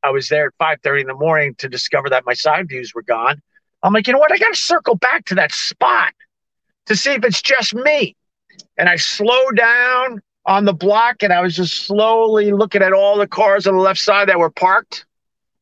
I 0.02 0.10
was 0.10 0.28
there 0.28 0.48
at 0.48 0.52
5:30 0.60 1.00
in 1.00 1.06
the 1.06 1.14
morning 1.14 1.54
to 1.56 1.70
discover 1.70 2.10
that 2.10 2.24
my 2.26 2.34
side 2.34 2.68
views 2.68 2.92
were 2.94 3.02
gone. 3.02 3.40
I'm 3.82 3.94
like, 3.94 4.06
you 4.06 4.12
know 4.12 4.18
what? 4.18 4.32
I 4.32 4.36
got 4.36 4.54
to 4.54 4.60
circle 4.60 4.96
back 4.96 5.24
to 5.26 5.34
that 5.36 5.52
spot 5.52 6.12
to 6.84 6.96
see 6.96 7.12
if 7.12 7.24
it's 7.24 7.40
just 7.40 7.74
me. 7.74 8.14
And 8.78 8.88
I 8.88 8.96
slowed 8.96 9.56
down 9.56 10.20
on 10.44 10.64
the 10.64 10.72
block 10.72 11.22
and 11.22 11.32
I 11.32 11.40
was 11.40 11.56
just 11.56 11.86
slowly 11.86 12.52
looking 12.52 12.82
at 12.82 12.92
all 12.92 13.18
the 13.18 13.26
cars 13.26 13.66
on 13.66 13.74
the 13.74 13.82
left 13.82 14.00
side 14.00 14.28
that 14.28 14.38
were 14.38 14.50
parked. 14.50 15.06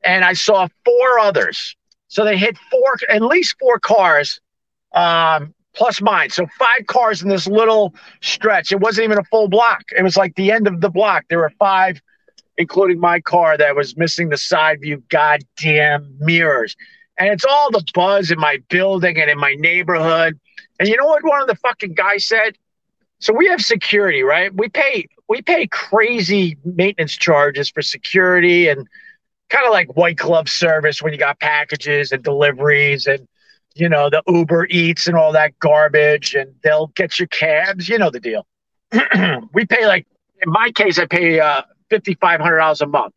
And 0.05 0.25
I 0.25 0.35
saw 0.35 0.69
four 0.85 1.19
others. 1.19 1.77
So 2.09 2.25
they 2.25 2.37
hit 2.37 2.57
four, 2.71 2.97
at 3.09 3.23
least 3.23 3.57
four 3.59 3.79
cars, 3.79 4.41
um, 4.93 5.55
plus 5.75 6.01
mine. 6.03 6.31
So 6.31 6.47
five 6.59 6.87
cars 6.87 7.23
in 7.23 7.29
this 7.29 7.47
little 7.47 7.95
stretch. 8.21 8.73
It 8.73 8.81
wasn't 8.81 9.05
even 9.05 9.19
a 9.19 9.25
full 9.25 9.49
block. 9.49 9.83
It 9.97 10.03
was 10.03 10.17
like 10.17 10.35
the 10.35 10.53
end 10.53 10.67
of 10.67 10.81
the 10.81 10.91
block. 10.91 11.25
There 11.29 11.39
were 11.39 11.53
five 11.59 12.01
including 12.57 13.01
my 13.01 13.21
car 13.21 13.57
that 13.57 13.75
was 13.75 13.97
missing 13.97 14.29
the 14.29 14.37
side 14.37 14.81
view 14.81 15.03
goddamn 15.09 16.17
mirrors. 16.21 16.77
And 17.19 17.29
it's 17.29 17.45
all 17.45 17.71
the 17.71 17.85
buzz 17.95 18.31
in 18.31 18.39
my 18.39 18.59
building 18.69 19.19
and 19.19 19.31
in 19.31 19.39
my 19.39 19.55
neighborhood. 19.55 20.39
And 20.79 20.89
you 20.89 20.97
know 20.97 21.07
what 21.07 21.25
one 21.25 21.41
of 21.41 21.49
the 21.49 21.57
fucking 21.57 21.95
guys 21.95 22.27
said? 22.27 22.57
So 23.25 23.33
we 23.33 23.47
have 23.49 23.63
security, 23.63 24.23
right? 24.23 24.55
We 24.55 24.69
pay 24.69 25.09
we 25.31 25.41
pay 25.41 25.67
crazy 25.67 26.59
maintenance 26.63 27.17
charges 27.17 27.71
for 27.71 27.81
security 27.81 28.69
and 28.69 28.87
kind 29.49 29.67
of 29.67 29.73
like 29.73 29.97
white 29.97 30.17
glove 30.17 30.47
service 30.47 31.01
when 31.01 31.15
you 31.15 31.19
got 31.19 31.41
packages 31.41 32.13
and 32.13 32.23
deliveries 32.23 33.07
and 33.07 33.27
you 33.75 33.89
know 33.89 34.11
the 34.11 34.23
Uber 34.29 34.67
Eats 34.69 35.07
and 35.07 35.17
all 35.17 35.33
that 35.33 35.59
garbage, 35.59 36.35
and 36.35 36.55
they'll 36.63 36.89
get 36.89 37.19
your 37.19 37.29
cabs. 37.29 37.89
You 37.89 37.99
know 37.99 38.11
the 38.11 38.21
deal. 38.21 38.47
we 39.55 39.65
pay 39.65 39.87
like 39.87 40.07
in 40.43 40.53
my 40.53 40.71
case, 40.73 40.99
I 40.99 41.07
pay 41.07 41.41
uh, 41.41 41.63
fifty 41.89 42.17
five 42.21 42.41
hundred 42.41 42.59
dollars 42.59 42.83
a 42.83 42.87
month. 42.87 43.15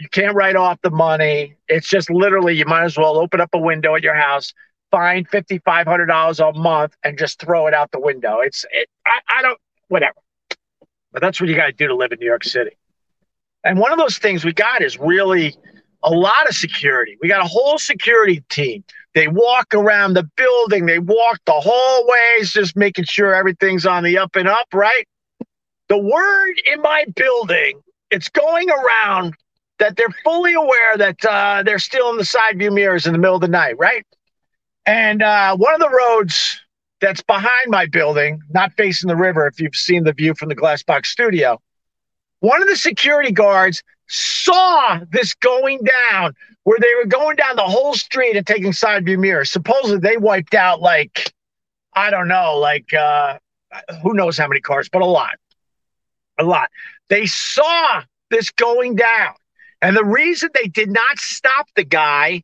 You 0.00 0.08
can't 0.08 0.34
write 0.34 0.56
off 0.56 0.80
the 0.82 0.90
money. 0.90 1.54
It's 1.68 1.88
just 1.88 2.10
literally 2.10 2.56
you 2.56 2.64
might 2.66 2.86
as 2.86 2.98
well 2.98 3.18
open 3.18 3.40
up 3.40 3.50
a 3.52 3.58
window 3.58 3.94
at 3.94 4.02
your 4.02 4.14
house, 4.16 4.52
find 4.90 5.28
fifty 5.28 5.58
five 5.58 5.86
hundred 5.86 6.06
dollars 6.06 6.40
a 6.40 6.52
month, 6.52 6.94
and 7.02 7.18
just 7.18 7.40
throw 7.40 7.66
it 7.66 7.74
out 7.74 7.90
the 7.90 8.00
window. 8.00 8.40
It's 8.40 8.64
it, 8.70 8.88
I, 9.06 9.38
I 9.38 9.42
don't 9.42 9.58
whatever, 9.88 10.18
but 11.12 11.22
that's 11.22 11.40
what 11.40 11.48
you 11.48 11.56
got 11.56 11.66
to 11.66 11.72
do 11.72 11.88
to 11.88 11.94
live 11.94 12.12
in 12.12 12.18
New 12.20 12.26
York 12.26 12.44
City. 12.44 12.76
And 13.64 13.78
one 13.78 13.92
of 13.92 13.98
those 13.98 14.18
things 14.18 14.44
we 14.44 14.52
got 14.52 14.82
is 14.82 14.98
really 14.98 15.56
a 16.02 16.10
lot 16.10 16.48
of 16.48 16.54
security. 16.54 17.18
We 17.20 17.28
got 17.28 17.44
a 17.44 17.48
whole 17.48 17.78
security 17.78 18.42
team. 18.48 18.84
They 19.14 19.26
walk 19.26 19.74
around 19.74 20.14
the 20.14 20.28
building, 20.36 20.86
they 20.86 21.00
walk 21.00 21.40
the 21.44 21.54
hallways, 21.54 22.52
just 22.52 22.76
making 22.76 23.06
sure 23.06 23.34
everything's 23.34 23.84
on 23.84 24.04
the 24.04 24.18
up 24.18 24.36
and 24.36 24.46
up, 24.46 24.68
right? 24.72 25.08
The 25.88 25.98
word 25.98 26.54
in 26.72 26.80
my 26.82 27.04
building, 27.16 27.80
it's 28.10 28.28
going 28.28 28.70
around 28.70 29.34
that 29.78 29.96
they're 29.96 30.14
fully 30.22 30.54
aware 30.54 30.96
that 30.96 31.24
uh, 31.24 31.62
they're 31.64 31.78
still 31.78 32.10
in 32.10 32.16
the 32.16 32.24
side 32.24 32.58
view 32.58 32.70
mirrors 32.70 33.06
in 33.06 33.12
the 33.12 33.18
middle 33.18 33.36
of 33.36 33.40
the 33.40 33.48
night, 33.48 33.76
right? 33.78 34.06
And 34.88 35.22
uh, 35.22 35.54
one 35.54 35.74
of 35.74 35.80
the 35.80 35.90
roads 35.90 36.62
that's 37.02 37.20
behind 37.20 37.66
my 37.66 37.84
building, 37.84 38.40
not 38.48 38.72
facing 38.72 39.08
the 39.08 39.16
river, 39.16 39.46
if 39.46 39.60
you've 39.60 39.76
seen 39.76 40.04
the 40.04 40.14
view 40.14 40.32
from 40.34 40.48
the 40.48 40.56
Glassbox 40.56 41.04
studio, 41.04 41.60
one 42.40 42.62
of 42.62 42.68
the 42.68 42.76
security 42.76 43.30
guards 43.30 43.82
saw 44.08 44.98
this 45.10 45.34
going 45.34 45.80
down 46.10 46.32
where 46.64 46.78
they 46.80 46.94
were 46.94 47.06
going 47.06 47.36
down 47.36 47.56
the 47.56 47.62
whole 47.62 47.92
street 47.92 48.34
and 48.34 48.46
taking 48.46 48.72
side 48.72 49.04
view 49.04 49.18
mirrors. 49.18 49.52
Supposedly 49.52 49.98
they 49.98 50.16
wiped 50.16 50.54
out 50.54 50.80
like, 50.80 51.34
I 51.92 52.08
don't 52.08 52.28
know, 52.28 52.56
like 52.56 52.94
uh, 52.94 53.36
who 54.02 54.14
knows 54.14 54.38
how 54.38 54.48
many 54.48 54.62
cars, 54.62 54.88
but 54.88 55.02
a 55.02 55.06
lot. 55.06 55.34
A 56.38 56.44
lot. 56.44 56.70
They 57.10 57.26
saw 57.26 58.04
this 58.30 58.48
going 58.52 58.94
down. 58.94 59.34
And 59.82 59.94
the 59.94 60.04
reason 60.04 60.48
they 60.54 60.68
did 60.68 60.90
not 60.90 61.18
stop 61.18 61.66
the 61.76 61.84
guy 61.84 62.42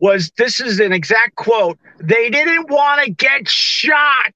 was 0.00 0.30
this 0.36 0.60
is 0.60 0.80
an 0.80 0.92
exact 0.92 1.36
quote 1.36 1.78
they 2.00 2.28
didn't 2.28 2.68
want 2.70 3.04
to 3.04 3.10
get 3.10 3.48
shot. 3.48 4.34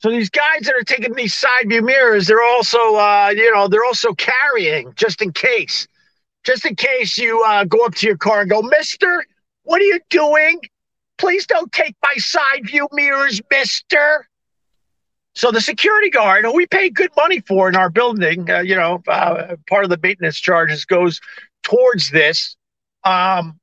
So 0.00 0.10
these 0.10 0.30
guys 0.30 0.62
that 0.62 0.74
are 0.74 0.82
taking 0.82 1.12
these 1.14 1.34
side 1.34 1.68
view 1.68 1.82
mirrors, 1.82 2.28
they're 2.28 2.42
also, 2.42 2.78
uh, 2.78 3.32
you 3.34 3.52
know, 3.52 3.66
they're 3.66 3.84
also 3.84 4.12
carrying 4.14 4.92
just 4.94 5.20
in 5.20 5.32
case, 5.32 5.88
just 6.44 6.64
in 6.64 6.76
case 6.76 7.18
you 7.18 7.42
uh, 7.44 7.64
go 7.64 7.84
up 7.84 7.96
to 7.96 8.06
your 8.06 8.16
car 8.16 8.42
and 8.42 8.50
go, 8.50 8.62
Mister, 8.62 9.24
what 9.64 9.80
are 9.80 9.84
you 9.84 10.00
doing? 10.08 10.60
Please 11.18 11.46
don't 11.46 11.72
take 11.72 11.96
my 12.02 12.14
side 12.16 12.64
view 12.64 12.86
mirrors, 12.92 13.40
Mister. 13.50 14.28
So 15.34 15.50
the 15.50 15.60
security 15.60 16.10
guard, 16.10 16.44
who 16.44 16.54
we 16.54 16.66
pay 16.66 16.90
good 16.90 17.10
money 17.16 17.40
for 17.40 17.68
in 17.68 17.76
our 17.76 17.90
building, 17.90 18.48
uh, 18.50 18.60
you 18.60 18.76
know, 18.76 19.02
uh, 19.08 19.56
part 19.68 19.84
of 19.84 19.90
the 19.90 19.98
maintenance 20.00 20.38
charges 20.40 20.84
goes 20.84 21.20
towards 21.62 22.10
this. 22.10 22.56
Um, 23.04 23.58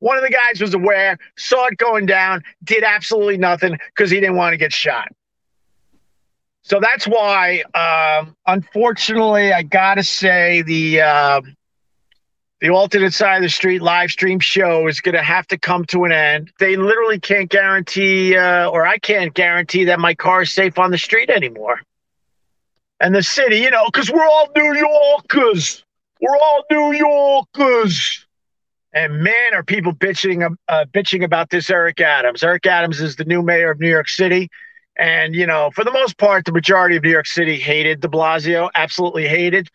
one 0.00 0.16
of 0.16 0.22
the 0.22 0.30
guys 0.30 0.60
was 0.60 0.74
aware, 0.74 1.18
saw 1.36 1.66
it 1.66 1.76
going 1.78 2.06
down, 2.06 2.42
did 2.62 2.84
absolutely 2.84 3.36
nothing 3.36 3.76
because 3.94 4.10
he 4.10 4.20
didn't 4.20 4.36
want 4.36 4.52
to 4.52 4.56
get 4.56 4.72
shot. 4.72 5.08
So 6.62 6.80
that's 6.80 7.06
why, 7.06 7.62
um, 7.74 8.36
unfortunately, 8.46 9.52
I 9.52 9.62
gotta 9.62 10.04
say 10.04 10.62
the 10.62 11.00
uh, 11.00 11.40
the 12.60 12.70
alternate 12.70 13.14
side 13.14 13.36
of 13.36 13.42
the 13.42 13.48
street 13.48 13.80
live 13.80 14.10
stream 14.10 14.38
show 14.38 14.86
is 14.86 15.00
gonna 15.00 15.22
have 15.22 15.46
to 15.48 15.58
come 15.58 15.86
to 15.86 16.04
an 16.04 16.12
end. 16.12 16.52
They 16.58 16.76
literally 16.76 17.20
can't 17.20 17.48
guarantee, 17.48 18.36
uh, 18.36 18.68
or 18.68 18.86
I 18.86 18.98
can't 18.98 19.32
guarantee 19.32 19.84
that 19.84 19.98
my 19.98 20.14
car 20.14 20.42
is 20.42 20.52
safe 20.52 20.78
on 20.78 20.90
the 20.90 20.98
street 20.98 21.30
anymore. 21.30 21.80
And 23.00 23.14
the 23.14 23.22
city, 23.22 23.58
you 23.58 23.70
know, 23.70 23.86
because 23.86 24.10
we're 24.10 24.26
all 24.26 24.48
New 24.54 24.74
Yorkers. 24.74 25.84
We're 26.20 26.36
all 26.36 26.64
New 26.70 26.92
Yorkers. 26.92 28.26
And 28.98 29.22
man, 29.22 29.54
are 29.54 29.62
people 29.62 29.92
bitching 29.92 30.56
uh, 30.66 30.84
bitching 30.92 31.22
about 31.22 31.50
this 31.50 31.70
Eric 31.70 32.00
Adams. 32.00 32.42
Eric 32.42 32.66
Adams 32.66 33.00
is 33.00 33.14
the 33.14 33.24
new 33.24 33.42
mayor 33.42 33.70
of 33.70 33.78
New 33.78 33.88
York 33.88 34.08
City. 34.08 34.50
And, 34.98 35.36
you 35.36 35.46
know, 35.46 35.70
for 35.72 35.84
the 35.84 35.92
most 35.92 36.18
part, 36.18 36.44
the 36.44 36.50
majority 36.50 36.96
of 36.96 37.04
New 37.04 37.10
York 37.10 37.28
City 37.28 37.60
hated 37.60 38.00
de 38.00 38.08
Blasio, 38.08 38.68
absolutely 38.74 39.28
hated 39.28 39.68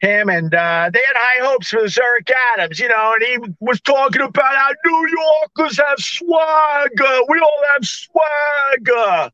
him. 0.00 0.28
And 0.28 0.52
uh, 0.52 0.90
they 0.92 0.98
had 0.98 1.14
high 1.14 1.46
hopes 1.46 1.68
for 1.68 1.82
this 1.82 1.96
Eric 1.96 2.28
Adams, 2.56 2.80
you 2.80 2.88
know, 2.88 3.14
and 3.14 3.22
he 3.22 3.54
was 3.60 3.80
talking 3.80 4.22
about 4.22 4.56
how 4.56 4.70
New 4.84 5.08
Yorkers 5.08 5.78
have 5.78 6.00
swagger. 6.00 7.20
We 7.28 7.38
all 7.38 7.62
have 7.74 7.84
swagger. 7.84 9.30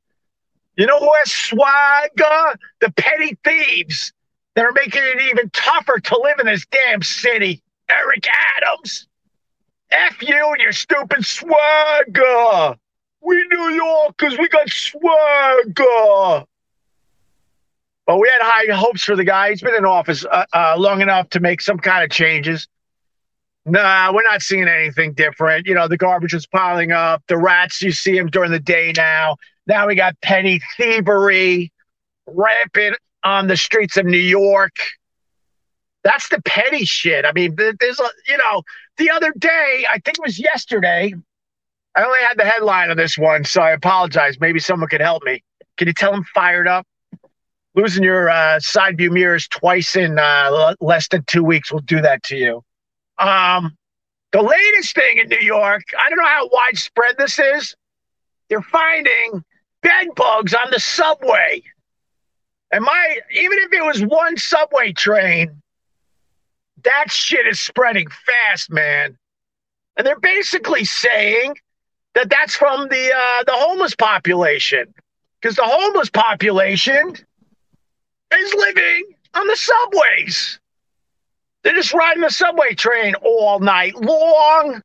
You 0.77 0.85
know 0.85 0.99
who 0.99 1.11
has 1.19 1.33
swagger? 1.33 2.59
The 2.83 2.93
petty 2.95 3.39
thieves 3.43 4.13
that 4.55 4.67
are 4.67 4.73
making 4.73 5.01
it 5.03 5.23
even 5.31 5.49
tougher 5.55 5.99
to 5.99 6.21
live 6.21 6.41
in 6.41 6.47
this 6.47 6.67
damn 6.67 7.01
city. 7.01 7.63
Eric 7.89 8.27
Adams. 8.59 9.07
F 9.91 10.23
you 10.23 10.53
and 10.53 10.61
your 10.61 10.73
stupid 10.73 11.25
swagger. 11.25 12.77
We 13.23 13.47
New 13.51 13.69
Yorkers, 13.71 14.39
we 14.39 14.49
got 14.49 14.69
swagger. 14.71 16.47
But 18.07 18.19
we 18.19 18.29
had 18.29 18.41
high 18.41 18.75
hopes 18.75 19.05
for 19.05 19.15
the 19.15 19.25
guy. 19.25 19.51
He's 19.51 19.61
been 19.61 19.75
in 19.75 19.85
office 19.85 20.25
uh, 20.25 20.45
uh, 20.53 20.75
long 20.79 21.01
enough 21.01 21.29
to 21.31 21.41
make 21.41 21.61
some 21.61 21.79
kind 21.79 22.03
of 22.03 22.11
changes. 22.11 22.67
Nah, 23.67 24.13
we're 24.13 24.23
not 24.23 24.43
seeing 24.43 24.67
anything 24.67 25.13
different. 25.13 25.67
You 25.67 25.75
know, 25.75 25.87
the 25.87 25.99
garbage 25.99 26.35
is 26.35 26.47
piling 26.47 26.93
up. 26.93 27.23
The 27.29 27.37
rats, 27.37 27.83
you 27.83 27.93
see 27.93 28.17
them 28.17 28.29
during 28.29 28.51
the 28.51 28.59
day 28.59 28.93
now. 28.97 29.37
Now 29.67 29.87
we 29.87 29.95
got 29.95 30.21
petty 30.23 30.61
thievery 30.77 31.71
rampant 32.27 32.97
on 33.23 33.49
the 33.49 33.57
streets 33.57 33.97
of 33.97 34.07
New 34.07 34.17
York. 34.17 34.75
That's 36.03 36.29
the 36.31 36.41
petty 36.43 36.87
shit. 36.87 37.27
I 37.27 37.33
mean, 37.33 37.55
there's 37.57 38.01
a, 38.01 38.09
you 38.27 38.39
know, 38.39 38.63
the 39.01 39.11
other 39.11 39.33
day, 39.39 39.87
I 39.91 39.99
think 39.99 40.19
it 40.19 40.23
was 40.23 40.39
yesterday, 40.39 41.15
I 41.97 42.05
only 42.05 42.19
had 42.21 42.37
the 42.37 42.45
headline 42.45 42.91
on 42.91 42.97
this 42.97 43.17
one, 43.19 43.45
so 43.45 43.63
I 43.63 43.71
apologize. 43.71 44.39
Maybe 44.39 44.61
someone 44.61 44.89
could 44.89 45.01
help 45.01 45.25
me. 45.25 45.43
Can 45.79 45.89
you 45.89 45.95
tell 45.95 46.13
them 46.13 46.25
fired 46.35 46.69
up? 46.69 46.87
Losing 47.75 48.05
your 48.05 48.29
uh, 48.29 48.61
side 48.61 48.99
view 48.99 49.11
mirrors 49.11 49.49
twice 49.49 49.97
in 49.97 50.19
uh, 50.19 50.75
less 50.81 51.09
than 51.09 51.25
two 51.25 51.43
weeks 51.43 51.73
will 51.73 51.81
do 51.81 52.01
that 52.03 52.23
to 52.25 52.37
you. 52.37 52.63
Um, 53.19 53.77
the 54.33 54.43
latest 54.43 54.95
thing 54.95 55.19
in 55.19 55.29
New 55.29 55.41
York, 55.41 55.83
I 55.99 56.09
don't 56.09 56.19
know 56.19 56.27
how 56.27 56.49
widespread 56.53 57.17
this 57.17 57.39
is. 57.39 57.75
They're 58.49 58.63
finding 58.63 59.43
bed 59.83 60.09
bugs 60.15 60.53
on 60.53 60.71
the 60.71 60.81
subway. 60.81 61.63
And 62.71 62.85
my, 62.85 63.19
even 63.33 63.59
if 63.61 63.73
it 63.73 63.85
was 63.85 64.03
one 64.03 64.37
subway 64.37 64.93
train, 64.93 65.60
that 66.85 67.11
shit 67.11 67.47
is 67.47 67.61
spreading 67.61 68.09
fast, 68.09 68.71
man. 68.71 69.17
And 69.97 70.07
they're 70.07 70.19
basically 70.21 70.85
saying 70.85 71.57
that 72.15 72.31
that's 72.31 72.55
from 72.55 72.89
the 72.89 73.13
uh, 73.13 73.45
the 73.45 73.53
homeless 73.53 73.95
population 73.95 74.93
because 75.41 75.57
the 75.57 75.65
homeless 75.65 76.11
population 76.11 77.15
is 78.35 78.55
living 78.55 79.15
on 79.35 79.47
the 79.47 79.57
subways. 79.57 80.59
They're 81.63 81.75
just 81.75 81.93
riding 81.93 82.23
the 82.23 82.31
subway 82.31 82.75
train 82.75 83.15
all 83.17 83.61
night 83.61 83.95
long 83.97 84.83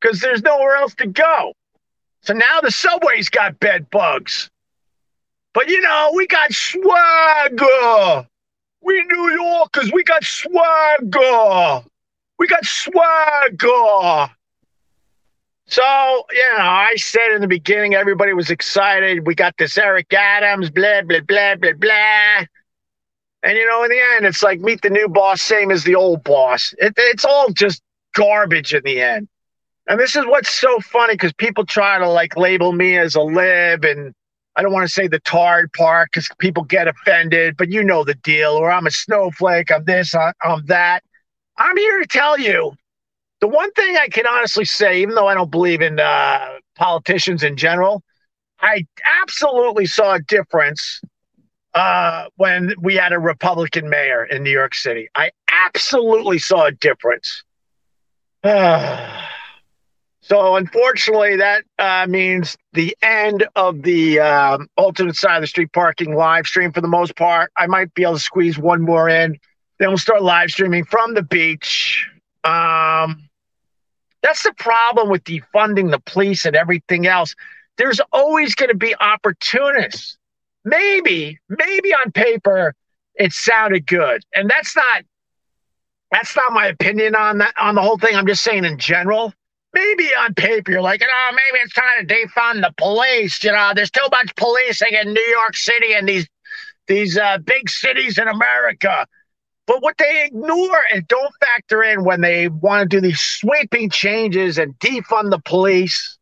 because 0.00 0.20
there's 0.20 0.42
nowhere 0.42 0.76
else 0.76 0.94
to 0.96 1.06
go. 1.06 1.54
So 2.22 2.34
now 2.34 2.60
the 2.60 2.70
subway's 2.70 3.28
got 3.28 3.58
bed 3.60 3.88
bugs. 3.90 4.50
But 5.54 5.68
you 5.68 5.80
know, 5.80 6.12
we 6.14 6.26
got 6.26 6.52
swagger. 6.52 8.28
We 8.82 9.04
New 9.04 9.30
Yorkers, 9.30 9.92
we 9.92 10.04
got 10.04 10.24
swagger. 10.24 11.84
We 12.38 12.46
got 12.46 12.64
swagger. 12.64 14.32
So, 15.66 15.82
you 16.32 16.56
know, 16.56 16.64
I 16.64 16.94
said 16.96 17.32
in 17.34 17.42
the 17.42 17.46
beginning, 17.46 17.94
everybody 17.94 18.32
was 18.32 18.50
excited. 18.50 19.26
We 19.26 19.34
got 19.34 19.54
this 19.58 19.76
Eric 19.76 20.12
Adams, 20.14 20.70
blah, 20.70 21.02
blah, 21.02 21.20
blah, 21.20 21.56
blah, 21.56 21.72
blah. 21.74 22.46
And, 23.42 23.56
you 23.56 23.66
know, 23.68 23.84
in 23.84 23.90
the 23.90 24.00
end, 24.16 24.26
it's 24.26 24.42
like 24.42 24.60
meet 24.60 24.80
the 24.80 24.90
new 24.90 25.08
boss, 25.08 25.42
same 25.42 25.70
as 25.70 25.84
the 25.84 25.94
old 25.94 26.24
boss. 26.24 26.72
It, 26.78 26.94
it's 26.96 27.24
all 27.24 27.50
just 27.50 27.82
garbage 28.14 28.72
in 28.72 28.82
the 28.84 29.00
end. 29.00 29.28
And 29.88 30.00
this 30.00 30.16
is 30.16 30.24
what's 30.26 30.50
so 30.50 30.80
funny 30.80 31.14
because 31.14 31.32
people 31.34 31.66
try 31.66 31.98
to 31.98 32.08
like 32.08 32.36
label 32.36 32.72
me 32.72 32.96
as 32.96 33.14
a 33.14 33.22
lib 33.22 33.84
and 33.84 34.14
I 34.58 34.62
don't 34.62 34.72
want 34.72 34.88
to 34.88 34.92
say 34.92 35.06
the 35.06 35.20
tard 35.20 35.72
part 35.72 36.10
because 36.12 36.28
people 36.40 36.64
get 36.64 36.88
offended, 36.88 37.56
but 37.56 37.70
you 37.70 37.84
know 37.84 38.02
the 38.02 38.14
deal. 38.14 38.50
Or 38.50 38.72
I'm 38.72 38.88
a 38.88 38.90
snowflake, 38.90 39.70
I'm 39.70 39.84
this, 39.84 40.16
I'm 40.16 40.66
that. 40.66 41.04
I'm 41.56 41.76
here 41.76 42.00
to 42.00 42.06
tell 42.08 42.38
you 42.40 42.72
the 43.40 43.46
one 43.46 43.70
thing 43.72 43.96
I 43.96 44.08
can 44.08 44.26
honestly 44.26 44.64
say, 44.64 45.00
even 45.00 45.14
though 45.14 45.28
I 45.28 45.34
don't 45.34 45.50
believe 45.50 45.80
in 45.80 46.00
uh, 46.00 46.54
politicians 46.74 47.44
in 47.44 47.56
general, 47.56 48.02
I 48.60 48.84
absolutely 49.22 49.86
saw 49.86 50.14
a 50.14 50.20
difference 50.20 51.02
uh, 51.74 52.26
when 52.34 52.74
we 52.80 52.96
had 52.96 53.12
a 53.12 53.18
Republican 53.20 53.88
mayor 53.88 54.24
in 54.24 54.42
New 54.42 54.50
York 54.50 54.74
City. 54.74 55.08
I 55.14 55.30
absolutely 55.52 56.40
saw 56.40 56.66
a 56.66 56.72
difference. 56.72 57.44
so, 60.28 60.56
unfortunately, 60.56 61.36
that 61.36 61.64
uh, 61.78 62.06
means 62.06 62.58
the 62.74 62.94
end 63.00 63.46
of 63.56 63.80
the 63.80 64.20
um, 64.20 64.68
alternate 64.76 65.16
side 65.16 65.36
of 65.36 65.40
the 65.40 65.46
street 65.46 65.72
parking 65.72 66.14
live 66.14 66.46
stream 66.46 66.70
for 66.70 66.82
the 66.82 66.88
most 66.88 67.16
part. 67.16 67.50
I 67.56 67.66
might 67.66 67.94
be 67.94 68.02
able 68.02 68.14
to 68.14 68.20
squeeze 68.20 68.58
one 68.58 68.82
more 68.82 69.08
in. 69.08 69.38
Then 69.78 69.88
we'll 69.88 69.96
start 69.96 70.22
live 70.22 70.50
streaming 70.50 70.84
from 70.84 71.14
the 71.14 71.22
beach. 71.22 72.06
Um, 72.44 73.30
that's 74.22 74.42
the 74.42 74.52
problem 74.58 75.08
with 75.08 75.24
defunding 75.24 75.90
the 75.90 76.00
police 76.00 76.44
and 76.44 76.54
everything 76.54 77.06
else. 77.06 77.34
There's 77.78 78.00
always 78.12 78.54
going 78.54 78.68
to 78.68 78.76
be 78.76 78.94
opportunists. 79.00 80.18
Maybe, 80.62 81.38
maybe 81.48 81.94
on 81.94 82.12
paper 82.12 82.74
it 83.14 83.32
sounded 83.32 83.86
good, 83.86 84.22
and 84.34 84.50
that's 84.50 84.76
not 84.76 85.04
that's 86.10 86.36
not 86.36 86.52
my 86.52 86.66
opinion 86.66 87.14
on 87.14 87.38
that 87.38 87.54
on 87.58 87.76
the 87.76 87.82
whole 87.82 87.96
thing. 87.96 88.14
I'm 88.14 88.26
just 88.26 88.44
saying 88.44 88.66
in 88.66 88.78
general. 88.78 89.32
Maybe 89.78 90.10
on 90.18 90.34
paper 90.34 90.72
you're 90.72 90.82
like, 90.82 91.02
oh, 91.04 91.30
maybe 91.30 91.62
it's 91.62 91.72
time 91.72 91.84
to 92.00 92.14
defund 92.14 92.62
the 92.62 92.74
police. 92.76 93.44
You 93.44 93.52
know, 93.52 93.70
there's 93.76 93.92
too 93.92 94.08
much 94.10 94.34
policing 94.34 94.92
in 94.92 95.12
New 95.12 95.28
York 95.30 95.54
City 95.54 95.94
and 95.94 96.08
these 96.08 96.26
these 96.88 97.16
uh, 97.16 97.38
big 97.38 97.70
cities 97.70 98.18
in 98.18 98.26
America. 98.26 99.06
But 99.68 99.82
what 99.82 99.96
they 99.98 100.24
ignore 100.24 100.80
and 100.92 101.06
don't 101.06 101.32
factor 101.40 101.84
in 101.84 102.02
when 102.02 102.22
they 102.22 102.48
want 102.48 102.90
to 102.90 102.96
do 102.96 103.00
these 103.00 103.20
sweeping 103.20 103.90
changes 103.90 104.58
and 104.58 104.76
defund 104.80 105.30
the 105.30 105.38
police 105.44 106.18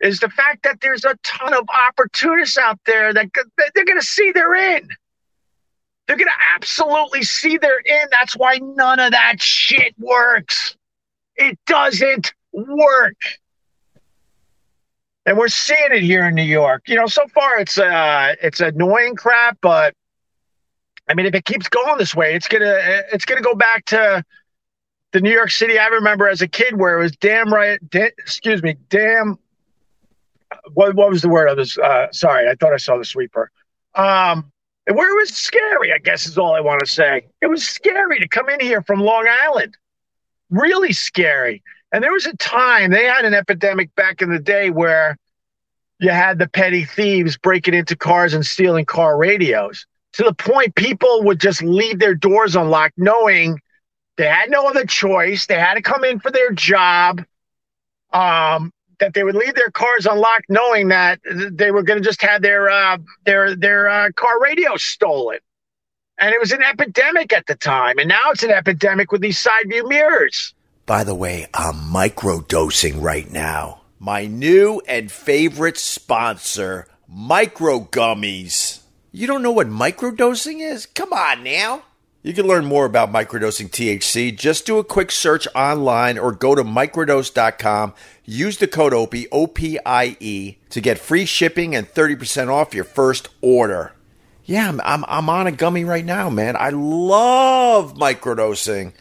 is 0.00 0.20
the 0.20 0.28
fact 0.28 0.64
that 0.64 0.80
there's 0.82 1.04
a 1.04 1.16
ton 1.22 1.54
of 1.54 1.66
opportunists 1.88 2.58
out 2.58 2.78
there 2.84 3.14
that 3.14 3.30
they're 3.74 3.84
going 3.84 4.00
to 4.00 4.06
see 4.06 4.32
they're 4.32 4.76
in. 4.76 4.86
They're 6.06 6.16
going 6.16 6.26
to 6.26 6.54
absolutely 6.54 7.22
see 7.22 7.56
they're 7.56 7.78
in. 7.78 8.08
That's 8.10 8.36
why 8.36 8.58
none 8.60 9.00
of 9.00 9.12
that 9.12 9.40
shit 9.40 9.94
works. 9.98 10.76
It 11.36 11.58
doesn't 11.66 12.34
work. 12.56 13.16
And 15.24 15.36
we're 15.36 15.48
seeing 15.48 15.92
it 15.92 16.02
here 16.02 16.24
in 16.26 16.34
New 16.34 16.42
York. 16.42 16.88
You 16.88 16.96
know, 16.96 17.06
so 17.06 17.26
far 17.28 17.58
it's 17.58 17.78
uh 17.78 18.34
it's 18.42 18.60
annoying 18.60 19.16
crap, 19.16 19.58
but 19.60 19.94
I 21.08 21.14
mean, 21.14 21.26
if 21.26 21.34
it 21.34 21.44
keeps 21.44 21.68
going 21.68 21.98
this 21.98 22.14
way, 22.14 22.34
it's 22.34 22.48
gonna 22.48 22.78
it's 23.12 23.24
gonna 23.24 23.42
go 23.42 23.54
back 23.54 23.84
to 23.86 24.24
the 25.12 25.20
New 25.20 25.32
York 25.32 25.50
City 25.50 25.78
I 25.78 25.86
remember 25.86 26.28
as 26.28 26.42
a 26.42 26.48
kid, 26.48 26.76
where 26.76 26.98
it 26.98 27.02
was 27.02 27.12
damn 27.16 27.52
right. 27.52 27.78
Da- 27.90 28.12
excuse 28.18 28.62
me, 28.62 28.76
damn. 28.88 29.38
What 30.74 30.94
what 30.94 31.10
was 31.10 31.22
the 31.22 31.28
word 31.28 31.48
of 31.48 31.56
this? 31.56 31.76
Uh, 31.76 32.06
sorry, 32.12 32.48
I 32.48 32.54
thought 32.54 32.72
I 32.72 32.76
saw 32.76 32.96
the 32.96 33.04
sweeper. 33.04 33.50
Um, 33.94 34.52
where 34.86 35.10
it 35.10 35.20
was 35.20 35.30
scary, 35.30 35.92
I 35.92 35.98
guess 35.98 36.26
is 36.26 36.38
all 36.38 36.54
I 36.54 36.60
want 36.60 36.80
to 36.80 36.86
say. 36.86 37.26
It 37.40 37.46
was 37.46 37.66
scary 37.66 38.20
to 38.20 38.28
come 38.28 38.48
in 38.48 38.60
here 38.60 38.82
from 38.82 39.00
Long 39.00 39.26
Island, 39.28 39.76
really 40.50 40.92
scary. 40.92 41.62
And 41.92 42.02
there 42.02 42.12
was 42.12 42.26
a 42.26 42.36
time 42.36 42.90
they 42.90 43.04
had 43.04 43.24
an 43.24 43.34
epidemic 43.34 43.94
back 43.94 44.22
in 44.22 44.30
the 44.30 44.38
day 44.38 44.70
where 44.70 45.16
you 45.98 46.10
had 46.10 46.38
the 46.38 46.48
petty 46.48 46.84
thieves 46.84 47.38
breaking 47.38 47.74
into 47.74 47.96
cars 47.96 48.34
and 48.34 48.44
stealing 48.44 48.84
car 48.84 49.16
radios 49.16 49.86
to 50.14 50.24
the 50.24 50.34
point 50.34 50.74
people 50.74 51.24
would 51.24 51.40
just 51.40 51.62
leave 51.62 51.98
their 51.98 52.14
doors 52.14 52.56
unlocked, 52.56 52.96
knowing 52.96 53.60
they 54.16 54.26
had 54.26 54.50
no 54.50 54.66
other 54.66 54.84
choice. 54.86 55.46
They 55.46 55.58
had 55.58 55.74
to 55.74 55.82
come 55.82 56.04
in 56.04 56.20
for 56.20 56.30
their 56.30 56.50
job. 56.52 57.22
Um, 58.12 58.72
that 58.98 59.12
they 59.12 59.24
would 59.24 59.34
leave 59.34 59.54
their 59.54 59.70
cars 59.70 60.06
unlocked, 60.06 60.46
knowing 60.48 60.88
that 60.88 61.20
they 61.52 61.70
were 61.70 61.82
going 61.82 61.98
to 61.98 62.04
just 62.04 62.22
have 62.22 62.40
their 62.40 62.70
uh, 62.70 62.96
their 63.26 63.54
their 63.54 63.88
uh, 63.88 64.10
car 64.12 64.40
radio 64.40 64.76
stolen. 64.76 65.38
And 66.18 66.32
it 66.32 66.40
was 66.40 66.52
an 66.52 66.62
epidemic 66.62 67.34
at 67.34 67.44
the 67.46 67.56
time, 67.56 67.98
and 67.98 68.08
now 68.08 68.30
it's 68.30 68.42
an 68.42 68.50
epidemic 68.50 69.12
with 69.12 69.20
these 69.20 69.38
side 69.38 69.68
view 69.68 69.86
mirrors. 69.86 70.54
By 70.86 71.02
the 71.02 71.16
way, 71.16 71.48
I'm 71.52 71.74
microdosing 71.74 73.02
right 73.02 73.28
now. 73.28 73.80
My 73.98 74.26
new 74.26 74.80
and 74.86 75.10
favorite 75.10 75.78
sponsor, 75.78 76.86
Micro 77.08 77.80
Gummies. 77.80 78.82
You 79.10 79.26
don't 79.26 79.42
know 79.42 79.50
what 79.50 79.66
microdosing 79.66 80.60
is? 80.60 80.86
Come 80.86 81.12
on 81.12 81.42
now. 81.42 81.82
You 82.22 82.32
can 82.32 82.46
learn 82.46 82.66
more 82.66 82.84
about 82.84 83.12
microdosing 83.12 83.68
THC. 83.68 84.36
Just 84.36 84.64
do 84.64 84.78
a 84.78 84.84
quick 84.84 85.10
search 85.10 85.48
online 85.56 86.18
or 86.18 86.30
go 86.30 86.54
to 86.54 86.62
microdose.com. 86.62 87.92
Use 88.24 88.58
the 88.58 88.68
code 88.68 88.94
OPIE, 88.94 89.26
O-P-I-E, 89.32 90.58
to 90.70 90.80
get 90.80 90.98
free 91.00 91.24
shipping 91.24 91.74
and 91.74 91.88
30% 91.88 92.46
off 92.46 92.74
your 92.74 92.84
first 92.84 93.28
order. 93.40 93.92
Yeah, 94.44 94.68
I'm, 94.68 94.80
I'm, 94.82 95.04
I'm 95.08 95.28
on 95.30 95.48
a 95.48 95.52
gummy 95.52 95.82
right 95.82 96.04
now, 96.04 96.30
man. 96.30 96.54
I 96.54 96.70
love 96.70 97.94
microdosing. 97.94 98.92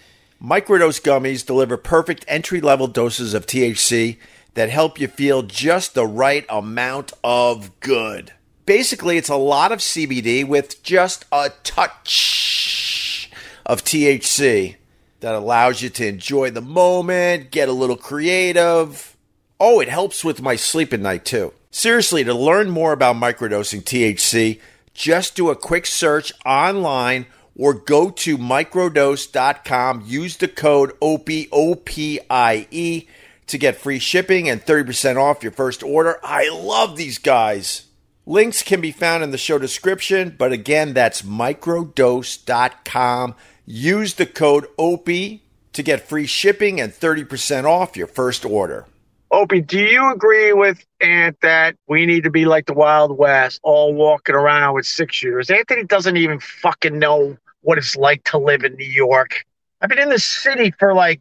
Microdose 0.41 1.01
gummies 1.01 1.45
deliver 1.45 1.77
perfect 1.77 2.25
entry 2.27 2.61
level 2.61 2.87
doses 2.87 3.33
of 3.33 3.45
THC 3.45 4.17
that 4.53 4.69
help 4.69 4.99
you 4.99 5.07
feel 5.07 5.43
just 5.43 5.93
the 5.93 6.05
right 6.05 6.45
amount 6.49 7.13
of 7.23 7.77
good. 7.79 8.33
Basically, 8.65 9.17
it's 9.17 9.29
a 9.29 9.35
lot 9.35 9.71
of 9.71 9.79
CBD 9.79 10.45
with 10.45 10.81
just 10.83 11.25
a 11.31 11.51
touch 11.63 13.31
of 13.65 13.83
THC 13.83 14.75
that 15.19 15.35
allows 15.35 15.81
you 15.81 15.89
to 15.89 16.07
enjoy 16.07 16.49
the 16.51 16.61
moment, 16.61 17.51
get 17.51 17.69
a 17.69 17.73
little 17.73 17.97
creative. 17.97 19.15
Oh, 19.59 19.79
it 19.79 19.87
helps 19.87 20.25
with 20.25 20.41
my 20.41 20.55
sleep 20.55 20.93
at 20.93 20.99
night 20.99 21.25
too. 21.25 21.53
Seriously, 21.71 22.23
to 22.23 22.33
learn 22.33 22.69
more 22.69 22.91
about 22.91 23.15
microdosing 23.15 23.83
THC, 23.83 24.59
just 24.93 25.35
do 25.35 25.49
a 25.49 25.55
quick 25.55 25.85
search 25.85 26.31
online 26.45 27.25
or 27.55 27.73
go 27.73 28.09
to 28.09 28.37
microdose.com. 28.37 30.03
Use 30.05 30.37
the 30.37 30.47
code 30.47 30.93
OPIE, 31.01 31.47
O-P-I-E, 31.51 33.07
to 33.47 33.57
get 33.57 33.75
free 33.75 33.99
shipping 33.99 34.49
and 34.49 34.65
30% 34.65 35.17
off 35.17 35.43
your 35.43 35.51
first 35.51 35.83
order. 35.83 36.17
I 36.23 36.49
love 36.49 36.97
these 36.97 37.17
guys. 37.17 37.87
Links 38.25 38.63
can 38.63 38.81
be 38.81 38.91
found 38.91 39.23
in 39.23 39.31
the 39.31 39.37
show 39.37 39.59
description, 39.59 40.35
but 40.37 40.51
again, 40.51 40.93
that's 40.93 41.21
microdose.com. 41.21 43.35
Use 43.65 44.15
the 44.15 44.25
code 44.25 44.67
OPIE 44.77 45.41
to 45.73 45.83
get 45.83 46.07
free 46.07 46.25
shipping 46.25 46.81
and 46.81 46.91
30% 46.91 47.65
off 47.65 47.95
your 47.95 48.07
first 48.07 48.45
order. 48.45 48.87
Opie, 49.31 49.61
do 49.61 49.79
you 49.79 50.11
agree 50.11 50.53
with 50.53 50.85
Ant 51.01 51.37
that 51.41 51.75
we 51.87 52.05
need 52.05 52.23
to 52.23 52.31
be 52.31 52.45
like 52.45 52.67
the 52.67 52.73
Wild 52.73 53.17
West, 53.17 53.59
all 53.63 53.93
walking 53.93 54.35
around 54.35 54.75
with 54.75 54.85
six 54.85 55.15
shooters? 55.15 55.49
Anthony 55.49 55.83
doesn't 55.83 56.15
even 56.15 56.39
fucking 56.39 56.97
know 56.97 57.35
what 57.65 57.79
it's 57.79 57.95
like 57.95 58.23
to 58.25 58.37
live 58.37 58.63
in 58.63 58.75
New 58.75 58.85
York. 58.85 59.43
I've 59.81 59.89
been 59.89 59.99
in 59.99 60.09
the 60.09 60.19
city 60.19 60.71
for 60.77 60.93
like 60.93 61.19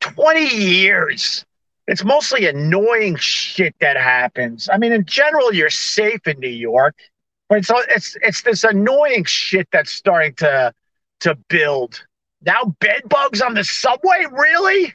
20 0.00 0.46
years. 0.46 1.44
It's 1.88 2.04
mostly 2.04 2.46
annoying 2.46 3.16
shit 3.16 3.74
that 3.80 3.96
happens. 3.96 4.68
I 4.72 4.78
mean, 4.78 4.92
in 4.92 5.04
general, 5.04 5.52
you're 5.52 5.70
safe 5.70 6.26
in 6.26 6.38
New 6.38 6.48
York, 6.48 6.94
but 7.48 7.58
it's 7.58 7.70
it's 7.90 8.16
it's 8.22 8.42
this 8.42 8.64
annoying 8.64 9.24
shit 9.24 9.68
that's 9.72 9.90
starting 9.90 10.34
to 10.36 10.72
to 11.20 11.34
build. 11.48 12.02
Now, 12.42 12.74
bed 12.80 13.02
bugs 13.08 13.42
on 13.42 13.54
the 13.54 13.64
subway, 13.64 14.26
really? 14.30 14.92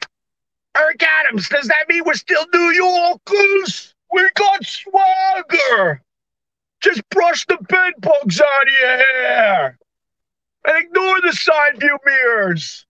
Eric 0.76 1.02
Adams, 1.02 1.48
does 1.48 1.66
that 1.66 1.84
mean 1.88 2.02
we're 2.04 2.14
still 2.14 2.46
New 2.52 2.70
Yorkers? 2.70 3.94
We 4.12 4.28
got 4.34 4.64
swagger. 4.64 6.02
Just 6.80 7.08
brush 7.10 7.44
the 7.46 7.58
bed 7.68 7.94
bugs 8.00 8.40
out 8.40 8.66
of 8.66 8.74
your 8.80 8.96
hair 8.96 9.78
and 10.64 10.84
ignore 10.84 11.20
the 11.22 11.32
side 11.32 11.78
view 11.78 11.98
mirrors. 12.04 12.86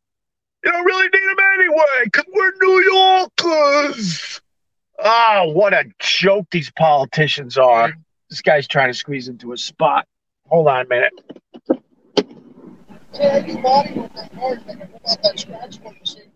You 0.65 0.73
don't 0.73 0.85
really 0.85 1.09
need 1.09 1.13
them 1.13 1.45
anyway, 1.55 2.05
because 2.05 2.25
we're 2.33 2.53
New 2.61 2.83
Yorkers. 2.93 4.41
Ah, 5.03 5.45
what 5.47 5.73
a 5.73 5.85
joke 5.99 6.47
these 6.51 6.71
politicians 6.73 7.57
are. 7.57 7.95
This 8.29 8.43
guy's 8.43 8.69
trying 8.69 8.89
to 8.89 8.95
squeeze 8.95 9.29
into 9.29 9.53
a 9.53 9.57
spot. 9.57 10.07
Hold 10.49 10.69
on 10.69 10.85
a 10.85 10.89
minute. 10.89 11.13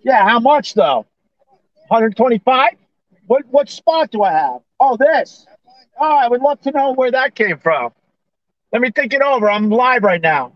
Yeah, 0.02 0.24
how 0.24 0.40
much 0.40 0.74
though? 0.74 1.06
125? 1.88 2.70
What 3.26 3.44
what 3.50 3.68
spot 3.68 4.10
do 4.10 4.22
I 4.22 4.32
have? 4.32 4.60
Oh, 4.80 4.96
this. 4.96 5.46
Oh, 6.00 6.16
I 6.16 6.28
would 6.28 6.40
love 6.40 6.60
to 6.62 6.72
know 6.72 6.92
where 6.92 7.10
that 7.10 7.34
came 7.34 7.58
from. 7.58 7.92
Let 8.72 8.82
me 8.82 8.90
think 8.90 9.12
it 9.14 9.22
over. 9.22 9.48
I'm 9.48 9.70
live 9.70 10.02
right 10.02 10.20
now. 10.20 10.53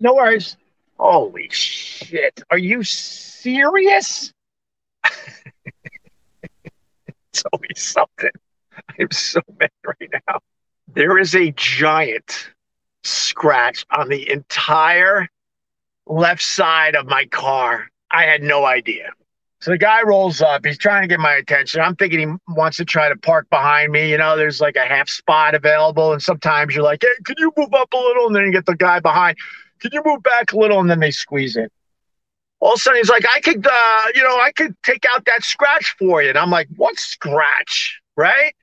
No 0.00 0.14
worries. 0.14 0.56
Holy 0.98 1.48
shit. 1.50 2.42
Are 2.50 2.58
you 2.58 2.82
serious? 2.82 4.32
it's 7.32 7.44
always 7.52 7.76
something. 7.76 8.30
I'm 8.98 9.10
so 9.10 9.40
mad 9.58 9.70
right 9.84 10.10
now. 10.28 10.40
There 10.88 11.18
is 11.18 11.34
a 11.34 11.52
giant 11.52 12.50
scratch 13.04 13.84
on 13.90 14.08
the 14.08 14.30
entire 14.30 15.28
left 16.06 16.42
side 16.42 16.94
of 16.94 17.06
my 17.06 17.26
car. 17.26 17.88
I 18.10 18.24
had 18.24 18.42
no 18.42 18.64
idea. 18.64 19.12
So 19.60 19.70
the 19.72 19.78
guy 19.78 20.02
rolls 20.02 20.42
up. 20.42 20.64
He's 20.64 20.78
trying 20.78 21.02
to 21.02 21.08
get 21.08 21.18
my 21.18 21.34
attention. 21.34 21.80
I'm 21.80 21.96
thinking 21.96 22.20
he 22.20 22.52
wants 22.54 22.76
to 22.76 22.84
try 22.84 23.08
to 23.08 23.16
park 23.16 23.48
behind 23.50 23.90
me. 23.90 24.10
You 24.10 24.18
know, 24.18 24.36
there's 24.36 24.60
like 24.60 24.76
a 24.76 24.86
half 24.86 25.08
spot 25.08 25.54
available. 25.54 26.12
And 26.12 26.22
sometimes 26.22 26.74
you're 26.74 26.84
like, 26.84 27.02
hey, 27.02 27.08
can 27.24 27.36
you 27.38 27.52
move 27.56 27.72
up 27.74 27.92
a 27.92 27.96
little? 27.96 28.26
And 28.26 28.36
then 28.36 28.44
you 28.44 28.52
get 28.52 28.66
the 28.66 28.76
guy 28.76 29.00
behind. 29.00 29.36
Can 29.80 29.90
you 29.92 30.02
move 30.04 30.22
back 30.22 30.52
a 30.52 30.58
little? 30.58 30.80
And 30.80 30.90
then 30.90 31.00
they 31.00 31.10
squeeze 31.10 31.56
it. 31.56 31.72
All 32.60 32.72
of 32.72 32.78
a 32.78 32.80
sudden, 32.80 32.98
he's 32.98 33.10
like, 33.10 33.24
I 33.34 33.40
could, 33.40 33.66
uh, 33.66 34.02
you 34.14 34.22
know, 34.22 34.38
I 34.40 34.50
could 34.52 34.74
take 34.82 35.04
out 35.14 35.24
that 35.26 35.44
scratch 35.44 35.94
for 35.98 36.22
you. 36.22 36.30
And 36.30 36.38
I'm 36.38 36.50
like, 36.50 36.68
what 36.76 36.98
scratch? 36.98 38.00
Right? 38.16 38.54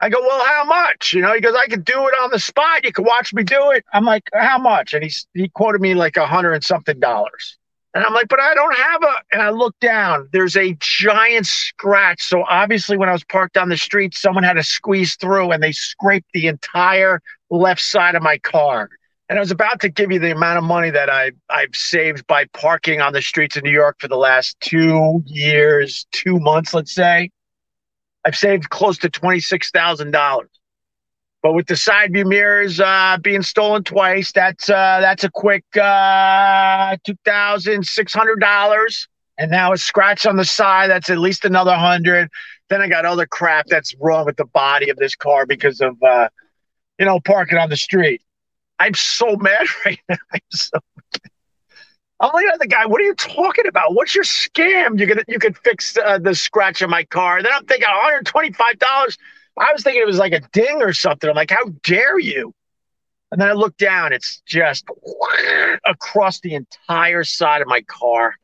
I 0.00 0.08
go, 0.08 0.20
well, 0.20 0.44
how 0.44 0.64
much? 0.64 1.12
You 1.12 1.22
know, 1.22 1.34
he 1.34 1.40
goes, 1.40 1.56
I 1.56 1.66
could 1.66 1.84
do 1.84 2.06
it 2.06 2.14
on 2.22 2.30
the 2.30 2.38
spot. 2.38 2.84
You 2.84 2.92
can 2.92 3.04
watch 3.04 3.34
me 3.34 3.42
do 3.42 3.72
it. 3.72 3.84
I'm 3.92 4.04
like, 4.04 4.22
how 4.32 4.58
much? 4.58 4.94
And 4.94 5.02
he's 5.02 5.26
he 5.34 5.48
quoted 5.48 5.80
me 5.80 5.94
like 5.94 6.16
a 6.16 6.26
hundred 6.26 6.52
and 6.52 6.64
something 6.64 7.00
dollars. 7.00 7.58
And 7.94 8.04
I'm 8.04 8.14
like, 8.14 8.28
but 8.28 8.38
I 8.38 8.54
don't 8.54 8.76
have 8.76 9.02
a. 9.02 9.14
And 9.32 9.42
I 9.42 9.50
look 9.50 9.74
down. 9.80 10.28
There's 10.32 10.56
a 10.56 10.76
giant 10.78 11.46
scratch. 11.46 12.22
So 12.22 12.44
obviously, 12.44 12.96
when 12.96 13.08
I 13.08 13.12
was 13.12 13.24
parked 13.24 13.56
on 13.56 13.70
the 13.70 13.76
street, 13.76 14.14
someone 14.14 14.44
had 14.44 14.52
to 14.52 14.62
squeeze 14.62 15.16
through, 15.16 15.50
and 15.50 15.60
they 15.60 15.72
scraped 15.72 16.28
the 16.32 16.46
entire 16.46 17.20
left 17.50 17.80
side 17.80 18.14
of 18.14 18.22
my 18.22 18.38
car. 18.38 18.90
And 19.28 19.38
I 19.38 19.40
was 19.40 19.50
about 19.50 19.80
to 19.80 19.90
give 19.90 20.10
you 20.10 20.18
the 20.18 20.30
amount 20.32 20.58
of 20.58 20.64
money 20.64 20.90
that 20.90 21.10
I 21.10 21.32
I've 21.50 21.74
saved 21.74 22.26
by 22.26 22.46
parking 22.46 23.02
on 23.02 23.12
the 23.12 23.20
streets 23.20 23.56
of 23.56 23.62
New 23.62 23.70
York 23.70 23.96
for 24.00 24.08
the 24.08 24.16
last 24.16 24.58
two 24.60 25.22
years, 25.26 26.06
two 26.12 26.38
months, 26.38 26.72
let's 26.72 26.94
say. 26.94 27.30
I've 28.24 28.36
saved 28.36 28.70
close 28.70 28.98
to 28.98 29.10
twenty 29.10 29.40
six 29.40 29.70
thousand 29.70 30.12
dollars. 30.12 30.50
But 31.42 31.52
with 31.52 31.66
the 31.66 31.76
side 31.76 32.12
view 32.12 32.24
mirrors 32.24 32.80
uh, 32.80 33.18
being 33.22 33.42
stolen 33.42 33.84
twice, 33.84 34.32
that's 34.32 34.68
uh, 34.70 34.98
that's 35.00 35.24
a 35.24 35.30
quick 35.30 35.64
uh, 35.76 36.96
two 37.04 37.16
thousand 37.24 37.86
six 37.86 38.14
hundred 38.14 38.40
dollars. 38.40 39.08
And 39.36 39.50
now 39.50 39.72
a 39.72 39.76
scratch 39.76 40.26
on 40.26 40.36
the 40.36 40.44
side, 40.44 40.90
that's 40.90 41.10
at 41.10 41.18
least 41.18 41.44
another 41.44 41.76
hundred. 41.76 42.28
Then 42.70 42.80
I 42.82 42.88
got 42.88 43.04
other 43.04 43.26
crap 43.26 43.66
that's 43.66 43.94
wrong 44.00 44.26
with 44.26 44.36
the 44.36 44.46
body 44.46 44.90
of 44.90 44.96
this 44.96 45.14
car 45.14 45.46
because 45.46 45.80
of 45.80 46.02
uh, 46.02 46.28
you 46.98 47.04
know 47.04 47.20
parking 47.20 47.58
on 47.58 47.68
the 47.68 47.76
street. 47.76 48.22
I'm 48.78 48.94
so 48.94 49.36
mad 49.36 49.66
right 49.84 50.00
now. 50.08 50.16
I'm 50.32 50.40
so. 50.50 50.78
I'm 52.20 52.30
looking 52.32 52.50
at 52.52 52.58
the 52.58 52.66
guy. 52.66 52.86
What 52.86 53.00
are 53.00 53.04
you 53.04 53.14
talking 53.14 53.66
about? 53.68 53.94
What's 53.94 54.14
your 54.14 54.24
scam? 54.24 54.98
You 54.98 55.06
could 55.06 55.24
you 55.28 55.38
could 55.38 55.56
fix 55.58 55.96
uh, 55.96 56.18
the 56.18 56.34
scratch 56.34 56.82
on 56.82 56.90
my 56.90 57.04
car. 57.04 57.42
Then 57.42 57.52
I'm 57.54 57.64
thinking 57.64 57.88
125 57.88 58.78
dollars 58.78 59.18
I 59.58 59.72
was 59.72 59.82
thinking 59.82 60.02
it 60.02 60.06
was 60.06 60.18
like 60.18 60.32
a 60.32 60.40
ding 60.52 60.82
or 60.82 60.92
something. 60.92 61.28
I'm 61.28 61.36
like, 61.36 61.50
how 61.50 61.64
dare 61.82 62.18
you? 62.18 62.52
And 63.30 63.40
then 63.40 63.48
I 63.48 63.52
look 63.52 63.76
down, 63.76 64.12
it's 64.12 64.42
just 64.46 64.86
across 65.86 66.40
the 66.40 66.54
entire 66.54 67.24
side 67.24 67.60
of 67.60 67.68
my 67.68 67.82
car. 67.82 68.34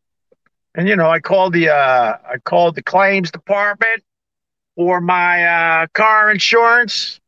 And 0.75 0.89
you 0.89 0.97
know, 0.97 1.09
I 1.09 1.21
called 1.21 1.53
the 1.53 1.71
uh 1.71 2.17
I 2.27 2.39
called 2.45 2.75
the 2.75 2.83
claims 2.83 3.31
department 3.31 4.03
for 4.77 5.01
my 5.01 5.45
uh 5.45 5.87
car 5.95 6.31
insurance. 6.31 7.21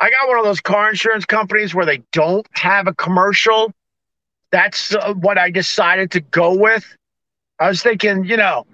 I 0.00 0.10
got 0.10 0.28
one 0.28 0.38
of 0.38 0.44
those 0.44 0.60
car 0.60 0.88
insurance 0.90 1.26
companies 1.26 1.74
where 1.74 1.86
they 1.86 2.02
don't 2.12 2.46
have 2.52 2.86
a 2.86 2.94
commercial. 2.94 3.72
That's 4.50 4.94
uh, 4.94 5.14
what 5.14 5.38
I 5.38 5.50
decided 5.50 6.10
to 6.12 6.20
go 6.20 6.54
with. 6.54 6.84
I 7.60 7.68
was 7.68 7.82
thinking, 7.82 8.24
you 8.24 8.36
know, 8.36 8.66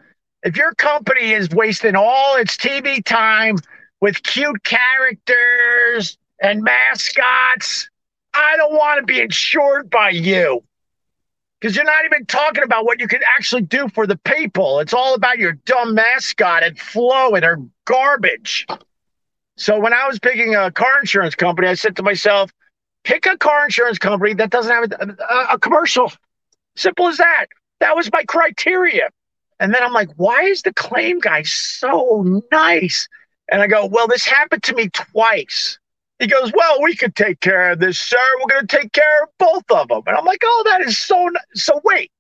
if 0.45 0.57
your 0.57 0.73
company 0.75 1.33
is 1.33 1.51
wasting 1.51 1.97
all 1.97 2.37
its 2.37 2.57
TV 2.57 3.05
time 3.05 3.57
with 4.01 4.23
cute 4.23 4.63
characters 4.65 6.17
and 6.41 6.63
mascots. 6.63 7.89
I 8.35 8.57
don't 8.57 8.75
want 8.75 9.01
to 9.01 9.07
be 9.07 9.21
insured 9.21 9.89
by 9.91 10.11
you 10.11 10.63
because 11.61 11.75
you're 11.75 11.85
not 11.85 12.05
even 12.05 12.27
talking 12.27 12.63
about 12.63 12.85
what 12.85 13.01
you 13.01 13.09
can 13.09 13.23
actually 13.37 13.63
do 13.63 13.89
for 13.89 14.07
the 14.07 14.19
people. 14.19 14.81
It's 14.81 14.93
all 14.93 15.15
about 15.15 15.39
your 15.39 15.53
dumb 15.53 15.95
mascot 15.95 16.63
and 16.63 16.79
Flo 16.79 17.35
and 17.35 17.45
her 17.45 17.59
garbage. 17.87 18.67
So 19.57 19.79
when 19.81 19.93
I 19.93 20.07
was 20.07 20.19
picking 20.19 20.55
a 20.55 20.71
car 20.71 21.01
insurance 21.01 21.35
company, 21.35 21.69
I 21.69 21.75
said 21.75 21.97
to 21.97 22.03
myself, 22.03 22.53
pick 23.05 23.27
a 23.27 23.39
car 23.39 23.65
insurance 23.65 23.99
company 23.99 24.35
that 24.35 24.51
doesn't 24.51 24.73
have 24.73 24.93
a, 24.93 25.17
a, 25.23 25.55
a 25.55 25.59
commercial. 25.59 26.13
Simple 26.77 27.09
as 27.09 27.17
that. 27.19 27.47
That 27.81 27.97
was 27.97 28.11
my 28.13 28.25
criteria. 28.25 29.09
And 29.59 29.73
then 29.73 29.83
I'm 29.83 29.93
like, 29.93 30.11
why 30.17 30.43
is 30.43 30.63
the 30.63 30.75
claim 30.75 31.19
guy 31.21 31.43
so 31.43 32.43
nice? 32.53 33.09
And 33.51 33.63
I 33.63 33.67
go, 33.67 33.87
Well, 33.87 34.09
this 34.09 34.25
happened 34.25 34.63
to 34.65 34.75
me 34.75 34.91
twice. 34.91 35.79
He 36.19 36.27
goes, 36.27 36.53
Well, 36.55 36.83
we 36.83 36.97
could 36.97 37.15
take 37.15 37.41
care 37.41 37.71
of 37.73 37.79
this, 37.79 37.99
sir. 37.99 38.19
We're 38.39 38.55
going 38.55 38.67
to 38.67 38.77
take 38.77 38.93
care 38.93 39.23
of 39.23 39.29
both 39.39 39.65
of 39.71 39.89
them. 39.89 40.03
And 40.07 40.17
I'm 40.17 40.25
like, 40.25 40.43
Oh, 40.45 40.63
that 40.67 40.83
is 40.83 40.99
so. 40.99 41.31
So 41.55 41.81
wait, 41.85 42.11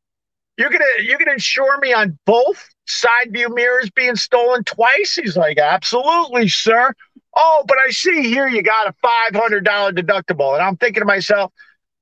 you're 0.56 0.70
gonna 0.70 0.84
you're 1.02 1.18
gonna 1.18 1.32
insure 1.32 1.78
me 1.78 1.92
on 1.92 2.18
both 2.24 2.68
side 2.86 3.32
view 3.32 3.52
mirrors 3.54 3.90
being 3.90 4.16
stolen 4.16 4.64
twice? 4.64 5.18
He's 5.20 5.36
like, 5.36 5.58
Absolutely, 5.58 6.48
sir. 6.48 6.94
Oh, 7.36 7.64
but 7.68 7.76
I 7.78 7.90
see 7.90 8.22
here 8.22 8.48
you 8.48 8.62
got 8.62 8.88
a 8.88 8.94
five 9.02 9.34
hundred 9.34 9.64
dollar 9.64 9.92
deductible, 9.92 10.54
and 10.54 10.62
I'm 10.62 10.76
thinking 10.76 11.02
to 11.02 11.06
myself, 11.06 11.52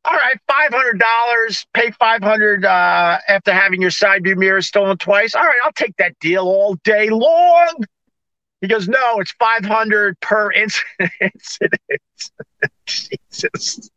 all 0.05 0.15
right, 0.15 0.39
five 0.49 0.73
hundred 0.73 1.01
dollars, 1.01 1.67
pay 1.75 1.91
five 1.91 2.23
hundred 2.23 2.65
uh, 2.65 3.19
after 3.29 3.53
having 3.53 3.83
your 3.83 3.91
side 3.91 4.23
view 4.23 4.37
mirrors 4.37 4.69
stolen 4.69 4.97
twice. 4.97 5.35
All 5.35 5.45
right, 5.45 5.59
I'll 5.65 5.73
take 5.73 5.97
that 5.97 6.19
deal 6.21 6.45
all 6.45 6.77
day 6.85 7.11
long. 7.11 7.85
He 8.65 8.69
goes, 8.69 8.89
no, 8.89 9.21
it's 9.21 9.33
500 9.33 10.19
per 10.21 10.51
incident. 10.51 11.83
Jesus. 12.87 13.91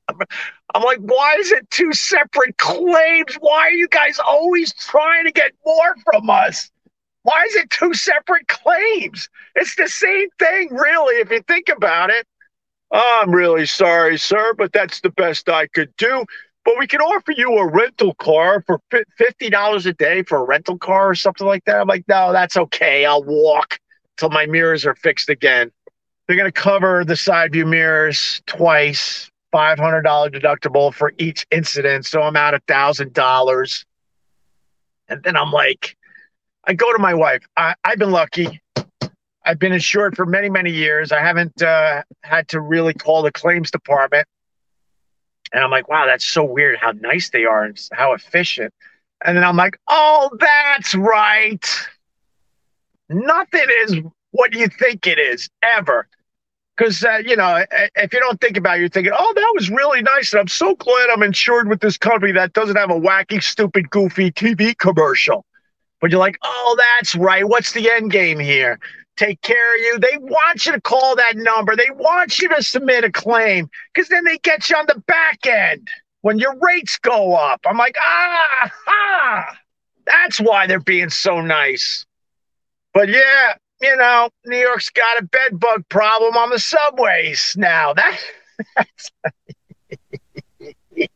I'm 0.75 0.83
like, 0.83 0.99
why 0.99 1.35
is 1.39 1.53
it 1.53 1.69
two 1.69 1.93
separate 1.93 2.57
claims? 2.57 3.35
Why 3.39 3.59
are 3.59 3.71
you 3.71 3.87
guys 3.87 4.19
always 4.19 4.73
trying 4.73 5.23
to 5.23 5.31
get 5.31 5.53
more 5.65 5.95
from 6.11 6.29
us? 6.29 6.69
Why 7.27 7.43
is 7.43 7.55
it 7.55 7.69
two 7.71 7.93
separate 7.93 8.47
claims? 8.47 9.27
It's 9.55 9.75
the 9.75 9.89
same 9.89 10.29
thing, 10.39 10.73
really, 10.73 11.15
if 11.15 11.29
you 11.29 11.41
think 11.41 11.67
about 11.67 12.09
it. 12.09 12.25
I'm 12.89 13.31
really 13.31 13.65
sorry, 13.65 14.17
sir, 14.17 14.53
but 14.57 14.71
that's 14.71 15.01
the 15.01 15.09
best 15.09 15.49
I 15.49 15.67
could 15.67 15.93
do. 15.97 16.23
But 16.63 16.75
we 16.79 16.87
can 16.87 17.01
offer 17.01 17.33
you 17.33 17.57
a 17.57 17.69
rental 17.69 18.13
car 18.13 18.63
for 18.65 18.79
$50 18.93 19.85
a 19.85 19.93
day 19.95 20.23
for 20.23 20.37
a 20.37 20.43
rental 20.45 20.77
car 20.77 21.09
or 21.09 21.15
something 21.15 21.45
like 21.45 21.65
that. 21.65 21.81
I'm 21.81 21.87
like, 21.89 22.05
no, 22.07 22.31
that's 22.31 22.55
okay. 22.55 23.05
I'll 23.05 23.25
walk 23.25 23.77
till 24.15 24.29
my 24.29 24.45
mirrors 24.45 24.85
are 24.85 24.95
fixed 24.95 25.27
again. 25.27 25.69
They're 26.27 26.37
going 26.37 26.49
to 26.49 26.57
cover 26.57 27.03
the 27.03 27.17
side 27.17 27.51
view 27.51 27.65
mirrors 27.65 28.41
twice, 28.45 29.29
$500 29.53 29.77
deductible 30.31 30.93
for 30.93 31.11
each 31.17 31.45
incident. 31.51 32.05
So 32.05 32.21
I'm 32.21 32.37
out 32.37 32.53
$1,000. 32.53 33.85
And 35.09 35.23
then 35.23 35.35
I'm 35.35 35.51
like, 35.51 35.97
I 36.67 36.73
go 36.73 36.91
to 36.91 36.99
my 36.99 37.13
wife. 37.13 37.47
I, 37.55 37.75
have 37.85 37.97
been 37.97 38.11
lucky. 38.11 38.61
I've 39.45 39.57
been 39.57 39.71
insured 39.71 40.17
for 40.17 40.25
many, 40.25 40.49
many 40.49 40.69
years. 40.71 41.13
I 41.13 41.21
haven't 41.21 41.61
uh, 41.61 42.03
had 42.23 42.49
to 42.49 42.59
really 42.59 42.93
call 42.93 43.21
the 43.21 43.31
claims 43.31 43.71
department. 43.71 44.27
And 45.53 45.63
I'm 45.63 45.71
like, 45.71 45.87
wow, 45.87 46.05
that's 46.05 46.25
so 46.25 46.43
weird 46.43 46.77
how 46.77 46.91
nice 46.91 47.29
they 47.29 47.45
are 47.45 47.63
and 47.63 47.79
how 47.93 48.11
efficient. 48.11 48.73
And 49.23 49.37
then 49.37 49.45
I'm 49.45 49.55
like, 49.55 49.79
oh, 49.87 50.29
that's 50.37 50.93
right. 50.93 51.65
Nothing 53.07 53.65
is 53.83 53.95
what 54.31 54.53
you 54.53 54.67
think 54.67 55.07
it 55.07 55.17
is 55.17 55.49
ever. 55.63 56.09
Because, 56.75 57.01
uh, 57.05 57.21
you 57.25 57.37
know, 57.37 57.63
if 57.95 58.13
you 58.13 58.19
don't 58.19 58.41
think 58.41 58.57
about 58.57 58.77
it, 58.77 58.81
you're 58.81 58.89
thinking, 58.89 59.13
oh, 59.17 59.33
that 59.33 59.51
was 59.55 59.69
really 59.69 60.01
nice. 60.01 60.33
And 60.33 60.41
I'm 60.41 60.49
so 60.49 60.75
glad 60.75 61.09
I'm 61.09 61.23
insured 61.23 61.69
with 61.69 61.79
this 61.79 61.97
company 61.97 62.33
that 62.33 62.51
doesn't 62.51 62.75
have 62.75 62.91
a 62.91 62.99
wacky, 62.99 63.41
stupid, 63.41 63.89
goofy 63.89 64.31
TV 64.31 64.77
commercial. 64.77 65.45
But 65.99 66.11
you're 66.11 66.19
like, 66.19 66.37
oh, 66.43 66.77
that's 66.77 67.15
right. 67.15 67.47
What's 67.47 67.73
the 67.73 67.89
end 67.89 68.11
game 68.11 68.39
here? 68.39 68.79
Take 69.17 69.41
care 69.41 69.75
of 69.75 69.81
you. 69.81 69.99
They 69.99 70.17
want 70.19 70.65
you 70.65 70.73
to 70.73 70.81
call 70.81 71.15
that 71.15 71.35
number. 71.35 71.75
They 71.75 71.89
want 71.89 72.37
you 72.39 72.49
to 72.49 72.61
submit 72.61 73.03
a 73.03 73.11
claim 73.11 73.67
because 73.93 74.09
then 74.09 74.23
they 74.23 74.37
get 74.37 74.69
you 74.69 74.75
on 74.77 74.85
the 74.87 75.01
back 75.07 75.45
end 75.47 75.87
when 76.21 76.37
your 76.37 76.55
rates 76.59 76.99
go 76.99 77.35
up. 77.35 77.61
I'm 77.65 77.77
like, 77.77 77.95
ah, 77.99 78.71
ah. 78.87 79.57
That's 80.05 80.39
why 80.39 80.67
they're 80.67 80.79
being 80.79 81.09
so 81.09 81.41
nice. 81.41 82.05
But 82.93 83.09
yeah, 83.09 83.53
you 83.81 83.95
know, 83.97 84.29
New 84.45 84.57
York's 84.57 84.89
got 84.89 85.19
a 85.19 85.25
bed 85.25 85.59
bug 85.59 85.83
problem 85.89 86.37
on 86.37 86.49
the 86.49 86.59
subways 86.59 87.55
now. 87.57 87.93
That 87.93 88.19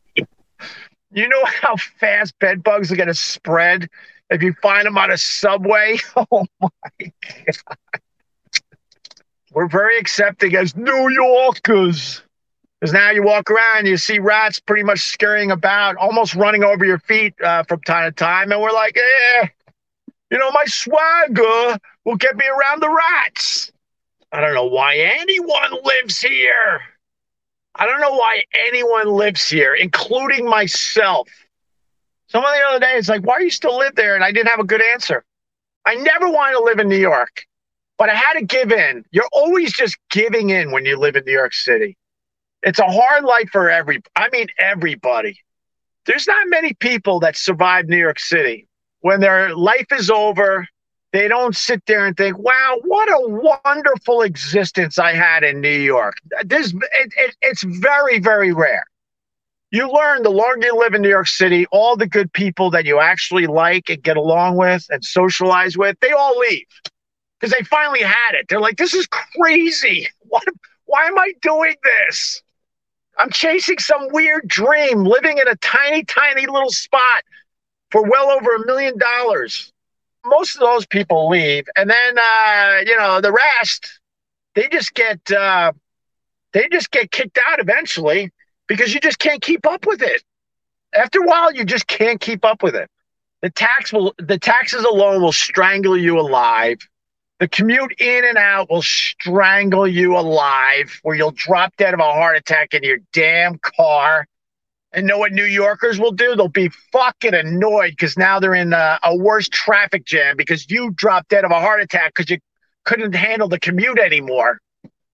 you 1.12 1.28
know 1.28 1.44
how 1.60 1.76
fast 1.76 2.38
bed 2.38 2.62
bugs 2.62 2.92
are 2.92 2.96
going 2.96 3.08
to 3.08 3.14
spread 3.14 3.88
if 4.32 4.42
you 4.42 4.54
find 4.62 4.86
them 4.86 4.98
on 4.98 5.10
a 5.10 5.18
subway? 5.18 5.98
Oh 6.30 6.46
my 6.60 6.70
god. 7.00 7.56
We're 9.52 9.68
very 9.68 9.98
accepting 9.98 10.56
as 10.56 10.74
New 10.76 11.10
Yorkers. 11.10 12.22
Because 12.80 12.94
now 12.94 13.10
you 13.10 13.22
walk 13.22 13.50
around, 13.50 13.86
you 13.86 13.96
see 13.96 14.18
rats 14.18 14.58
pretty 14.58 14.82
much 14.82 15.00
scurrying 15.00 15.52
about, 15.52 15.96
almost 15.96 16.34
running 16.34 16.64
over 16.64 16.84
your 16.84 16.98
feet 16.98 17.34
uh, 17.40 17.62
from 17.64 17.80
time 17.82 18.10
to 18.10 18.12
time. 18.12 18.50
And 18.50 18.60
we're 18.60 18.72
like, 18.72 18.96
eh, 18.96 19.48
you 20.30 20.38
know, 20.38 20.50
my 20.50 20.64
swagger 20.66 21.78
will 22.04 22.16
get 22.16 22.36
me 22.36 22.46
around 22.46 22.82
the 22.82 22.90
rats. 22.90 23.70
I 24.32 24.40
don't 24.40 24.54
know 24.54 24.66
why 24.66 24.96
anyone 24.96 25.76
lives 25.84 26.20
here. 26.20 26.80
I 27.74 27.86
don't 27.86 28.00
know 28.00 28.12
why 28.14 28.44
anyone 28.66 29.08
lives 29.08 29.48
here, 29.48 29.74
including 29.74 30.48
myself. 30.48 31.28
Someone 32.32 32.52
the 32.54 32.66
other 32.66 32.80
day 32.80 32.94
is 32.94 33.10
like, 33.10 33.26
why 33.26 33.36
do 33.36 33.44
you 33.44 33.50
still 33.50 33.76
live 33.76 33.94
there? 33.94 34.14
And 34.14 34.24
I 34.24 34.32
didn't 34.32 34.48
have 34.48 34.58
a 34.58 34.64
good 34.64 34.80
answer. 34.80 35.22
I 35.84 35.96
never 35.96 36.30
wanted 36.30 36.54
to 36.54 36.64
live 36.64 36.78
in 36.78 36.88
New 36.88 36.96
York, 36.96 37.44
but 37.98 38.08
I 38.08 38.14
had 38.14 38.32
to 38.38 38.44
give 38.46 38.72
in. 38.72 39.04
You're 39.10 39.28
always 39.32 39.70
just 39.70 39.98
giving 40.10 40.48
in 40.48 40.70
when 40.70 40.86
you 40.86 40.96
live 40.96 41.14
in 41.14 41.24
New 41.26 41.32
York 41.32 41.52
City. 41.52 41.98
It's 42.62 42.78
a 42.78 42.90
hard 42.90 43.24
life 43.24 43.50
for 43.50 43.68
every, 43.68 44.00
I 44.16 44.30
mean, 44.32 44.46
everybody. 44.58 45.40
There's 46.06 46.26
not 46.26 46.48
many 46.48 46.72
people 46.72 47.20
that 47.20 47.36
survive 47.36 47.86
New 47.86 47.98
York 47.98 48.18
City. 48.18 48.66
When 49.00 49.20
their 49.20 49.54
life 49.54 49.92
is 49.92 50.08
over, 50.08 50.66
they 51.12 51.28
don't 51.28 51.54
sit 51.54 51.84
there 51.84 52.06
and 52.06 52.16
think, 52.16 52.38
wow, 52.38 52.78
what 52.84 53.10
a 53.10 53.60
wonderful 53.62 54.22
existence 54.22 54.98
I 54.98 55.12
had 55.12 55.44
in 55.44 55.60
New 55.60 55.68
York. 55.68 56.14
This, 56.46 56.72
it, 56.72 57.12
it, 57.14 57.36
it's 57.42 57.62
very, 57.62 58.20
very 58.20 58.54
rare. 58.54 58.86
You 59.72 59.90
learn 59.90 60.22
the 60.22 60.30
longer 60.30 60.66
you 60.66 60.78
live 60.78 60.92
in 60.92 61.00
New 61.00 61.08
York 61.08 61.26
City, 61.26 61.64
all 61.72 61.96
the 61.96 62.06
good 62.06 62.30
people 62.34 62.70
that 62.72 62.84
you 62.84 63.00
actually 63.00 63.46
like 63.46 63.88
and 63.88 64.02
get 64.02 64.18
along 64.18 64.58
with 64.58 64.84
and 64.90 65.02
socialize 65.02 65.78
with, 65.78 65.96
they 66.00 66.12
all 66.12 66.38
leave 66.38 66.66
because 67.40 67.56
they 67.56 67.64
finally 67.64 68.02
had 68.02 68.34
it. 68.34 68.46
They're 68.50 68.60
like, 68.60 68.76
this 68.76 68.94
is 68.94 69.06
crazy. 69.06 70.08
What, 70.32 70.44
why 70.86 71.04
am 71.04 71.18
I 71.18 71.34
doing 71.42 71.74
this? 71.82 72.42
I'm 73.18 73.28
chasing 73.30 73.76
some 73.78 74.08
weird 74.12 74.48
dream, 74.48 75.04
living 75.04 75.36
in 75.36 75.46
a 75.46 75.56
tiny, 75.56 76.04
tiny 76.04 76.46
little 76.46 76.70
spot 76.70 77.22
for 77.90 78.02
well 78.02 78.30
over 78.30 78.54
a 78.54 78.64
million 78.64 78.96
dollars. 78.96 79.70
Most 80.24 80.54
of 80.54 80.60
those 80.60 80.86
people 80.86 81.28
leave, 81.28 81.66
and 81.76 81.90
then 81.90 82.18
uh, 82.18 82.76
you 82.86 82.96
know 82.96 83.20
the 83.20 83.30
rest. 83.30 84.00
They 84.54 84.68
just 84.68 84.94
get 84.94 85.30
uh, 85.30 85.72
they 86.54 86.66
just 86.72 86.90
get 86.90 87.10
kicked 87.10 87.38
out 87.46 87.60
eventually 87.60 88.30
because 88.72 88.94
you 88.94 89.00
just 89.00 89.18
can't 89.18 89.42
keep 89.42 89.66
up 89.66 89.86
with 89.86 90.00
it. 90.00 90.24
After 90.94 91.20
a 91.20 91.26
while, 91.26 91.52
you 91.52 91.62
just 91.62 91.86
can't 91.86 92.18
keep 92.18 92.42
up 92.42 92.62
with 92.62 92.74
it. 92.74 92.88
The 93.42 93.50
tax 93.50 93.92
will 93.92 94.14
the 94.16 94.38
taxes 94.38 94.82
alone 94.82 95.20
will 95.20 95.32
strangle 95.32 95.94
you 95.94 96.18
alive. 96.18 96.78
The 97.38 97.48
commute 97.48 98.00
in 98.00 98.24
and 98.24 98.38
out 98.38 98.70
will 98.70 98.80
strangle 98.80 99.86
you 99.86 100.16
alive, 100.16 100.98
where 101.02 101.14
you'll 101.14 101.32
drop 101.32 101.76
dead 101.76 101.92
of 101.92 102.00
a 102.00 102.12
heart 102.14 102.38
attack 102.38 102.72
in 102.72 102.82
your 102.82 102.96
damn 103.12 103.58
car. 103.58 104.26
And 104.94 105.06
know 105.06 105.18
what 105.18 105.32
New 105.32 105.44
Yorkers 105.44 105.98
will 105.98 106.12
do? 106.12 106.34
They'll 106.34 106.48
be 106.48 106.70
fucking 106.92 107.34
annoyed 107.34 107.90
because 107.90 108.16
now 108.16 108.40
they're 108.40 108.54
in 108.54 108.72
a, 108.72 108.98
a 109.02 109.14
worse 109.14 109.50
traffic 109.50 110.06
jam 110.06 110.38
because 110.38 110.70
you 110.70 110.92
dropped 110.92 111.28
dead 111.28 111.44
of 111.44 111.50
a 111.50 111.60
heart 111.60 111.82
attack 111.82 112.14
because 112.14 112.30
you 112.30 112.38
couldn't 112.84 113.14
handle 113.14 113.48
the 113.48 113.60
commute 113.60 113.98
anymore. 113.98 114.60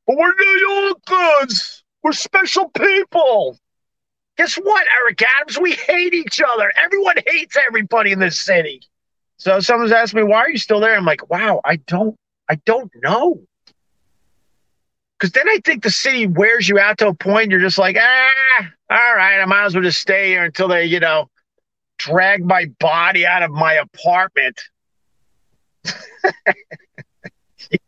But 0.07 0.17
we're 0.17 0.33
New 0.33 0.95
Yorkers. 1.09 1.78
We're 2.03 2.13
special 2.13 2.69
people. 2.71 3.59
Guess 4.37 4.55
what, 4.57 4.87
Eric 5.03 5.23
Adams? 5.23 5.59
We 5.59 5.73
hate 5.73 6.15
each 6.15 6.41
other. 6.41 6.73
Everyone 6.83 7.17
hates 7.27 7.57
everybody 7.57 8.13
in 8.13 8.21
this 8.21 8.41
city. 8.41 8.81
So 9.37 9.61
someone's 9.61 9.93
asked 9.93 10.15
me, 10.15 10.23
why 10.23 10.39
are 10.39 10.51
you 10.51 10.59
still 10.59 10.81
there? 10.81 10.97
I'm 10.97 11.05
like, 11.05 11.29
wow, 11.29 11.61
I 11.65 11.77
don't, 11.77 12.17
I 12.49 12.57
don't 12.65 12.91
know. 13.03 13.41
Because 15.19 15.33
then 15.33 15.49
I 15.49 15.59
think 15.65 15.83
the 15.83 15.91
city 15.91 16.29
wears 16.29 16.69
you 16.69 16.79
out 16.79 16.99
to 16.99 17.09
a 17.09 17.15
point 17.15 17.51
you're 17.51 17.61
just 17.61 17.79
like, 17.79 17.97
ah, 17.99 18.71
all 18.91 19.15
right, 19.17 19.41
I 19.41 19.45
might 19.47 19.65
as 19.65 19.75
well 19.75 19.83
just 19.83 20.01
stay 20.01 20.29
here 20.29 20.45
until 20.45 20.69
they, 20.69 20.85
you 20.85 21.01
know, 21.01 21.29
drag 21.99 22.45
my 22.45 22.67
body 22.79 23.27
out 23.27 23.43
of 23.43 23.51
my 23.51 23.75
apartment. 23.75 24.61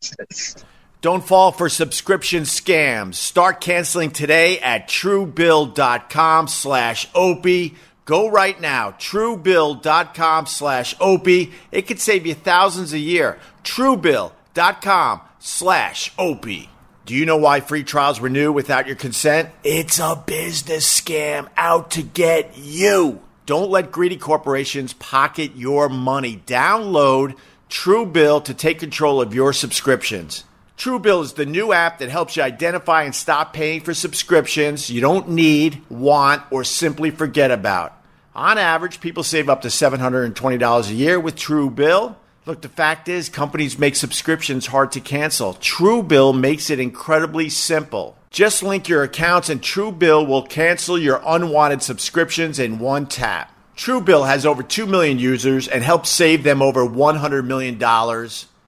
Jesus. 0.01 0.65
Don't 1.01 1.27
fall 1.27 1.51
for 1.51 1.71
subscription 1.71 2.43
scams. 2.43 3.15
Start 3.15 3.63
canceling 3.63 4.11
today 4.11 4.59
at 4.61 4.87
truebill.com 4.87 6.47
slash 6.49 7.09
opie. 7.15 7.75
Go 8.05 8.29
right 8.29 8.61
now, 8.61 8.91
truebill.com 8.91 10.45
slash 10.47 10.95
opie. 11.01 11.53
It 11.73 11.87
could 11.87 12.01
save 12.01 12.27
you 12.27 12.35
thousands 12.35 12.93
a 12.93 12.99
year. 12.99 13.39
truebill.com 13.65 15.21
slash 15.39 16.13
opie. 16.19 16.69
Do 17.07 17.15
you 17.15 17.25
know 17.25 17.39
why 17.39 17.61
free 17.61 17.83
trials 17.83 18.21
renew 18.21 18.53
without 18.53 18.87
your 18.87 18.97
consent? 18.97 19.49
It's 19.65 19.99
a 19.99 20.23
business 20.27 21.01
scam 21.01 21.49
out 21.57 21.93
to 21.93 22.03
get 22.03 22.59
you. 22.59 23.21
Don't 23.47 23.71
let 23.71 23.91
greedy 23.91 24.19
corporations 24.19 24.93
pocket 24.93 25.57
your 25.57 25.89
money. 25.89 26.43
Download 26.47 27.37
Truebill 27.71 28.45
to 28.45 28.55
take 28.55 28.79
control 28.79 29.23
of 29.23 29.35
your 29.35 29.53
subscriptions. 29.55 30.45
Truebill 30.81 31.23
is 31.23 31.35
the 31.35 31.45
new 31.45 31.75
app 31.75 31.99
that 31.99 32.09
helps 32.09 32.39
you 32.39 32.43
identify 32.43 33.03
and 33.03 33.15
stop 33.15 33.53
paying 33.53 33.83
for 33.83 33.93
subscriptions 33.93 34.89
you 34.89 35.03
don't 35.03 35.29
need, 35.29 35.83
want, 35.91 36.43
or 36.51 36.65
simply 36.65 37.11
forget 37.11 37.51
about. 37.51 37.93
On 38.35 38.57
average, 38.57 38.99
people 38.99 39.23
save 39.23 39.51
up 39.51 39.61
to 39.61 39.69
$720 39.69 40.89
a 40.89 40.95
year 40.95 41.21
with 41.21 41.37
Truebill. 41.37 42.17
Look, 42.47 42.63
the 42.63 42.71
fact 42.71 43.11
is, 43.11 43.29
companies 43.29 43.79
make 43.79 43.95
subscriptions 43.95 44.69
hard 44.69 44.91
to 44.93 45.01
cancel. 45.01 45.53
Truebill 45.53 46.41
makes 46.41 46.71
it 46.71 46.81
incredibly 46.81 47.51
simple. 47.51 48.17
Just 48.31 48.63
link 48.63 48.89
your 48.89 49.03
accounts, 49.03 49.51
and 49.51 49.61
Truebill 49.61 50.27
will 50.27 50.47
cancel 50.47 50.99
your 50.99 51.21
unwanted 51.27 51.83
subscriptions 51.83 52.59
in 52.59 52.79
one 52.79 53.05
tap. 53.05 53.53
Truebill 53.77 54.27
has 54.27 54.47
over 54.47 54.63
2 54.63 54.87
million 54.87 55.19
users 55.19 55.69
and 55.69 55.85
helps 55.85 56.09
save 56.09 56.43
them 56.43 56.63
over 56.63 56.87
$100 56.87 57.47
million 57.47 57.79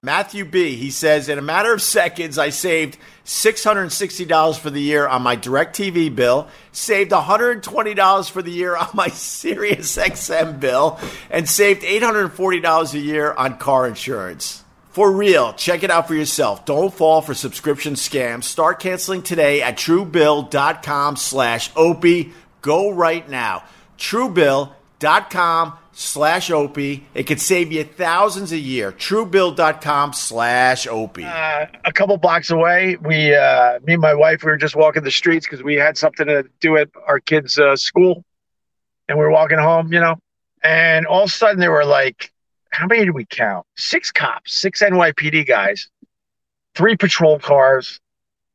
Matthew 0.05 0.43
B., 0.43 0.75
he 0.75 0.91
says, 0.91 1.29
in 1.29 1.39
a 1.39 1.41
matter 1.41 1.73
of 1.73 1.81
seconds, 1.81 2.37
I 2.37 2.49
saved 2.49 2.97
$660 3.23 4.59
for 4.59 4.69
the 4.69 4.81
year 4.81 5.07
on 5.07 5.21
my 5.21 5.37
DirecTV 5.37 6.13
bill, 6.13 6.49
saved 6.73 7.11
$120 7.11 8.29
for 8.29 8.41
the 8.41 8.51
year 8.51 8.75
on 8.75 8.89
my 8.93 9.07
Sirius 9.13 9.95
XM 9.95 10.59
bill, 10.59 10.99
and 11.29 11.47
saved 11.47 11.83
$840 11.83 12.93
a 12.93 12.99
year 12.99 13.31
on 13.31 13.57
car 13.57 13.87
insurance. 13.87 14.65
For 14.89 15.09
real, 15.09 15.53
check 15.53 15.83
it 15.83 15.89
out 15.89 16.09
for 16.09 16.15
yourself. 16.15 16.65
Don't 16.65 16.93
fall 16.93 17.21
for 17.21 17.33
subscription 17.33 17.93
scams. 17.93 18.43
Start 18.43 18.81
canceling 18.81 19.21
today 19.21 19.61
at 19.61 19.77
truebill.com 19.77 21.15
slash 21.15 21.71
opie. 21.77 22.33
Go 22.61 22.91
right 22.91 23.27
now. 23.29 23.63
truebill.com 23.97 25.77
slash 25.93 26.51
opie. 26.51 27.05
It 27.13 27.23
could 27.23 27.39
save 27.39 27.71
you 27.71 27.83
thousands 27.83 28.51
a 28.51 28.57
year. 28.57 28.91
Truebill.com 28.91 30.13
slash 30.13 30.87
opie. 30.87 31.23
Uh, 31.23 31.67
a 31.85 31.91
couple 31.93 32.17
blocks 32.17 32.51
away, 32.51 32.97
we, 33.01 33.33
uh, 33.33 33.79
me 33.83 33.93
and 33.93 34.01
my 34.01 34.13
wife, 34.13 34.43
we 34.43 34.51
were 34.51 34.57
just 34.57 34.75
walking 34.75 35.03
the 35.03 35.11
streets 35.11 35.45
because 35.45 35.63
we 35.63 35.75
had 35.75 35.97
something 35.97 36.27
to 36.27 36.43
do 36.59 36.77
at 36.77 36.89
our 37.07 37.19
kids' 37.19 37.57
uh, 37.57 37.75
school. 37.75 38.23
And 39.07 39.17
we 39.17 39.23
were 39.23 39.31
walking 39.31 39.59
home, 39.59 39.91
you 39.91 39.99
know, 39.99 40.15
and 40.63 41.05
all 41.05 41.23
of 41.23 41.29
a 41.29 41.31
sudden 41.31 41.59
there 41.59 41.71
were 41.71 41.85
like, 41.85 42.31
how 42.69 42.87
many 42.87 43.05
did 43.05 43.11
we 43.11 43.25
count? 43.25 43.65
Six 43.75 44.11
cops, 44.11 44.53
six 44.53 44.81
NYPD 44.81 45.45
guys, 45.45 45.89
three 46.73 46.95
patrol 46.95 47.37
cars, 47.37 47.99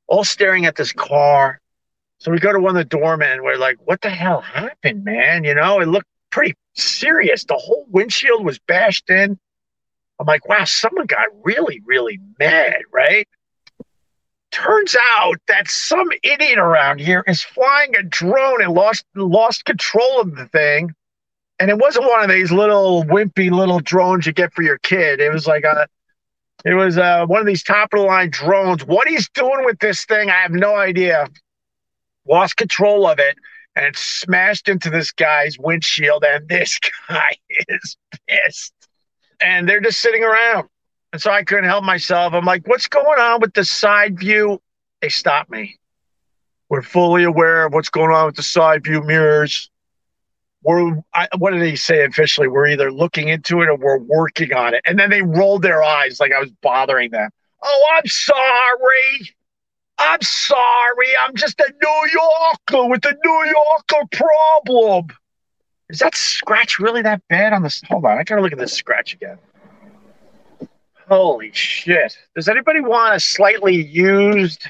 all 0.06 0.24
staring 0.24 0.64
at 0.64 0.74
this 0.74 0.92
car. 0.92 1.60
So 2.18 2.32
we 2.32 2.40
go 2.40 2.52
to 2.52 2.58
one 2.58 2.70
of 2.70 2.76
the 2.76 2.84
doormen. 2.84 3.44
We're 3.44 3.58
like, 3.58 3.76
what 3.84 4.00
the 4.00 4.10
hell 4.10 4.40
happened, 4.40 5.04
man? 5.04 5.44
You 5.44 5.54
know, 5.54 5.80
it 5.80 5.86
looked 5.86 6.08
pretty 6.30 6.54
serious. 6.74 7.44
The 7.44 7.54
whole 7.54 7.86
windshield 7.90 8.44
was 8.44 8.58
bashed 8.58 9.10
in. 9.10 9.38
I'm 10.20 10.26
like, 10.26 10.48
wow, 10.48 10.64
someone 10.64 11.06
got 11.06 11.26
really, 11.42 11.80
really 11.84 12.18
mad, 12.38 12.82
right? 12.92 13.28
Turns 14.50 14.96
out 15.18 15.36
that 15.46 15.68
some 15.68 16.08
idiot 16.22 16.58
around 16.58 17.00
here 17.00 17.22
is 17.26 17.42
flying 17.42 17.94
a 17.96 18.02
drone 18.02 18.62
and 18.62 18.72
lost 18.72 19.04
lost 19.14 19.64
control 19.64 20.20
of 20.20 20.34
the 20.36 20.46
thing. 20.46 20.92
And 21.60 21.70
it 21.70 21.78
wasn't 21.78 22.06
one 22.06 22.22
of 22.22 22.30
these 22.30 22.50
little 22.50 23.04
wimpy 23.04 23.50
little 23.50 23.80
drones 23.80 24.26
you 24.26 24.32
get 24.32 24.54
for 24.54 24.62
your 24.62 24.78
kid. 24.78 25.20
It 25.20 25.32
was 25.32 25.46
like 25.46 25.64
a 25.64 25.86
it 26.64 26.74
was 26.74 26.98
uh, 26.98 27.26
one 27.26 27.40
of 27.40 27.46
these 27.46 27.62
top 27.62 27.92
of 27.92 28.00
the 28.00 28.06
line 28.06 28.30
drones. 28.30 28.84
What 28.84 29.06
he's 29.06 29.28
doing 29.28 29.64
with 29.64 29.78
this 29.78 30.04
thing, 30.06 30.30
I 30.30 30.42
have 30.42 30.50
no 30.50 30.74
idea. 30.74 31.28
Lost 32.26 32.56
control 32.56 33.06
of 33.06 33.18
it 33.18 33.36
and 33.78 33.96
smashed 33.96 34.68
into 34.68 34.90
this 34.90 35.12
guy's 35.12 35.58
windshield, 35.58 36.24
and 36.24 36.48
this 36.48 36.78
guy 37.08 37.36
is 37.68 37.96
pissed. 38.28 38.74
And 39.40 39.68
they're 39.68 39.80
just 39.80 40.00
sitting 40.00 40.24
around. 40.24 40.68
And 41.12 41.22
so 41.22 41.30
I 41.30 41.44
couldn't 41.44 41.64
help 41.64 41.84
myself. 41.84 42.34
I'm 42.34 42.44
like, 42.44 42.66
what's 42.66 42.88
going 42.88 43.18
on 43.18 43.40
with 43.40 43.54
the 43.54 43.64
side 43.64 44.18
view? 44.18 44.60
They 45.00 45.08
stopped 45.08 45.50
me. 45.50 45.76
We're 46.68 46.82
fully 46.82 47.24
aware 47.24 47.64
of 47.64 47.72
what's 47.72 47.88
going 47.88 48.10
on 48.10 48.26
with 48.26 48.36
the 48.36 48.42
side 48.42 48.84
view 48.84 49.02
mirrors. 49.02 49.70
We're, 50.62 51.00
I, 51.14 51.28
what 51.38 51.52
did 51.52 51.62
they 51.62 51.76
say 51.76 52.04
officially? 52.04 52.48
We're 52.48 52.66
either 52.66 52.92
looking 52.92 53.28
into 53.28 53.62
it 53.62 53.68
or 53.68 53.76
we're 53.76 53.98
working 53.98 54.52
on 54.52 54.74
it. 54.74 54.82
And 54.84 54.98
then 54.98 55.08
they 55.08 55.22
rolled 55.22 55.62
their 55.62 55.82
eyes 55.82 56.20
like 56.20 56.32
I 56.32 56.40
was 56.40 56.50
bothering 56.62 57.10
them. 57.12 57.30
Oh, 57.62 57.86
I'm 57.96 58.06
sorry. 58.06 59.30
I'm 59.98 60.22
sorry. 60.22 61.08
I'm 61.26 61.34
just 61.34 61.58
a 61.60 61.72
New 61.82 62.10
Yorker 62.12 62.88
with 62.88 63.04
a 63.04 63.16
New 63.24 63.44
Yorker 63.46 64.06
problem. 64.12 65.08
Is 65.90 65.98
that 66.00 66.14
scratch 66.14 66.78
really 66.78 67.02
that 67.02 67.22
bad 67.28 67.52
on 67.52 67.62
this? 67.62 67.82
Hold 67.88 68.04
on. 68.04 68.18
I 68.18 68.24
gotta 68.24 68.42
look 68.42 68.52
at 68.52 68.58
this 68.58 68.72
scratch 68.72 69.14
again. 69.14 69.38
Holy 71.08 71.50
shit. 71.52 72.16
Does 72.34 72.48
anybody 72.48 72.80
want 72.80 73.16
a 73.16 73.20
slightly 73.20 73.74
used 73.74 74.68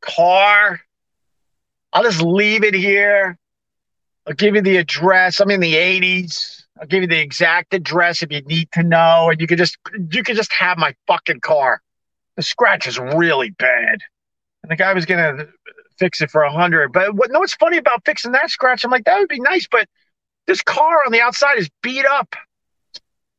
car? 0.00 0.80
I'll 1.92 2.04
just 2.04 2.22
leave 2.22 2.62
it 2.64 2.74
here. 2.74 3.36
I'll 4.26 4.34
give 4.34 4.54
you 4.54 4.62
the 4.62 4.76
address. 4.76 5.40
I'm 5.40 5.50
in 5.50 5.60
the 5.60 5.74
80s. 5.74 6.62
I'll 6.80 6.86
give 6.86 7.02
you 7.02 7.08
the 7.08 7.20
exact 7.20 7.74
address 7.74 8.22
if 8.22 8.32
you 8.32 8.40
need 8.42 8.70
to 8.72 8.82
know, 8.82 9.30
and 9.30 9.40
you 9.40 9.46
can 9.46 9.58
just 9.58 9.76
you 10.10 10.22
can 10.22 10.36
just 10.36 10.52
have 10.52 10.78
my 10.78 10.94
fucking 11.06 11.40
car. 11.40 11.82
The 12.36 12.42
scratch 12.42 12.86
is 12.86 12.98
really 12.98 13.50
bad, 13.50 14.00
and 14.62 14.70
the 14.70 14.76
guy 14.76 14.92
was 14.92 15.06
gonna 15.06 15.46
fix 15.98 16.20
it 16.20 16.30
for 16.30 16.42
a 16.42 16.52
hundred. 16.52 16.92
But 16.92 17.14
what? 17.14 17.30
No, 17.30 17.40
what's 17.40 17.54
funny 17.54 17.78
about 17.78 18.04
fixing 18.04 18.32
that 18.32 18.50
scratch? 18.50 18.84
I'm 18.84 18.90
like, 18.90 19.04
that 19.04 19.18
would 19.18 19.28
be 19.28 19.40
nice, 19.40 19.66
but 19.70 19.88
this 20.46 20.62
car 20.62 21.04
on 21.06 21.12
the 21.12 21.20
outside 21.20 21.58
is 21.58 21.70
beat 21.82 22.06
up, 22.06 22.34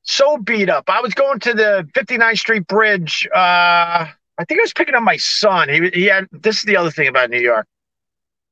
so 0.03 0.37
beat 0.37 0.69
up. 0.69 0.89
I 0.89 1.01
was 1.01 1.13
going 1.13 1.39
to 1.39 1.53
the 1.53 1.87
59th 1.95 2.39
Street 2.39 2.67
Bridge. 2.67 3.27
Uh, 3.33 4.07
I 4.37 4.45
think 4.47 4.59
I 4.59 4.63
was 4.63 4.73
picking 4.73 4.95
up 4.95 5.03
my 5.03 5.17
son. 5.17 5.69
He 5.69 5.89
he 5.89 6.05
had. 6.05 6.27
This 6.31 6.57
is 6.57 6.63
the 6.63 6.77
other 6.77 6.91
thing 6.91 7.07
about 7.07 7.29
New 7.29 7.41
York 7.41 7.67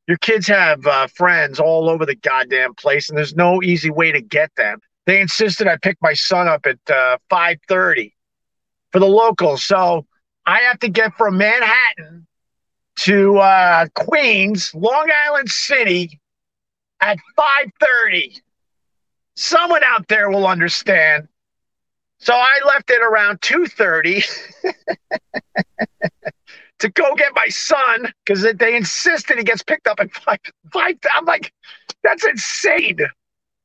your 0.08 0.18
kids 0.18 0.48
have 0.48 0.86
uh, 0.86 1.08
friends 1.08 1.60
all 1.60 1.90
over 1.90 2.06
the 2.06 2.16
goddamn 2.16 2.74
place, 2.74 3.08
and 3.08 3.18
there's 3.18 3.36
no 3.36 3.62
easy 3.64 3.90
way 3.90 4.12
to 4.12 4.22
get 4.22 4.54
them. 4.58 4.80
They 5.06 5.22
insisted 5.22 5.68
I 5.68 5.78
pick 5.78 5.98
my 6.02 6.14
son 6.14 6.50
up 6.50 6.66
at 6.66 6.80
uh, 6.90 7.18
5:30 7.30 8.12
for 8.92 9.00
the 9.00 9.08
locals, 9.08 9.64
so 9.64 10.06
I 10.46 10.60
have 10.64 10.80
to 10.80 10.90
get 10.90 11.14
from 11.16 11.38
Manhattan 11.38 12.28
to 13.00 13.38
uh, 13.38 13.88
Queens, 13.96 14.74
Long 14.74 15.10
Island 15.26 15.50
City, 15.50 16.20
at 17.02 17.18
5:30. 17.38 18.42
Someone 19.36 19.84
out 19.84 20.08
there 20.08 20.30
will 20.30 20.46
understand. 20.46 21.28
So 22.20 22.34
I 22.34 22.60
left 22.68 22.90
it 22.90 23.02
around 23.02 23.42
2:30. 23.42 24.24
to 26.82 26.90
go 26.90 27.16
get 27.16 27.32
my 27.36 27.48
son 27.48 28.12
because 28.26 28.46
they 28.56 28.76
insisted 28.76 29.38
he 29.38 29.44
gets 29.44 29.64
picked 29.64 29.88
up 29.88 30.00
at 30.00 30.12
five 30.12 30.40
five. 30.74 30.98
I'm 31.16 31.26
like, 31.26 31.54
that's 32.04 32.26
insane. 32.26 33.00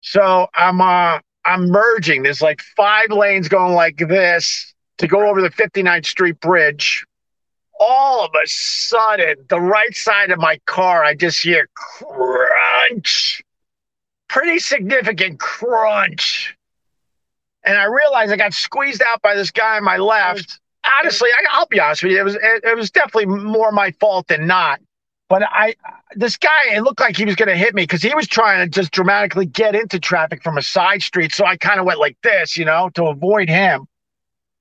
So 0.02 0.46
I'm 0.54 0.80
uh 0.80 1.18
I'm 1.44 1.68
merging. 1.68 2.22
There's 2.22 2.42
like 2.42 2.60
five 2.76 3.10
lanes 3.10 3.48
going 3.48 3.74
like 3.74 3.96
this 3.96 4.74
to 4.98 5.06
go 5.06 5.28
over 5.28 5.40
the 5.40 5.50
59th 5.50 6.06
Street 6.06 6.40
Bridge. 6.40 7.04
All 7.78 8.24
of 8.24 8.30
a 8.34 8.46
sudden, 8.46 9.36
the 9.48 9.60
right 9.60 9.94
side 9.94 10.30
of 10.30 10.38
my 10.38 10.58
car, 10.66 11.04
I 11.04 11.14
just 11.14 11.42
hear 11.42 11.68
crunch. 11.74 13.42
Pretty 14.28 14.58
significant 14.58 15.38
crunch. 15.38 16.56
And 17.64 17.76
I 17.76 17.84
realize 17.84 18.30
I 18.30 18.36
got 18.36 18.54
squeezed 18.54 19.02
out 19.06 19.20
by 19.22 19.34
this 19.34 19.50
guy 19.50 19.76
on 19.76 19.84
my 19.84 19.96
left 19.96 20.58
honestly, 20.98 21.28
I, 21.32 21.58
will 21.58 21.66
be 21.66 21.80
honest 21.80 22.02
with 22.02 22.12
you, 22.12 22.20
it 22.20 22.24
was 22.24 22.34
it, 22.36 22.64
it, 22.64 22.76
was 22.76 22.90
definitely 22.90 23.26
more 23.26 23.72
my 23.72 23.92
fault 23.92 24.28
than 24.28 24.46
not. 24.46 24.80
But 25.28 25.42
I, 25.42 25.74
this 26.14 26.36
guy, 26.36 26.48
it 26.72 26.82
looked 26.82 27.00
like 27.00 27.16
he 27.16 27.24
was 27.24 27.34
going 27.34 27.48
to 27.48 27.56
hit 27.56 27.74
me 27.74 27.82
because 27.82 28.02
he 28.02 28.14
was 28.14 28.28
trying 28.28 28.64
to 28.64 28.70
just 28.70 28.92
dramatically 28.92 29.46
get 29.46 29.74
into 29.74 29.98
traffic 29.98 30.42
from 30.42 30.56
a 30.56 30.62
side 30.62 31.02
street. 31.02 31.32
So 31.32 31.44
I 31.44 31.56
kind 31.56 31.80
of 31.80 31.86
went 31.86 31.98
like 31.98 32.16
this, 32.22 32.56
you 32.56 32.64
know, 32.64 32.90
to 32.94 33.06
avoid 33.06 33.48
him. 33.48 33.86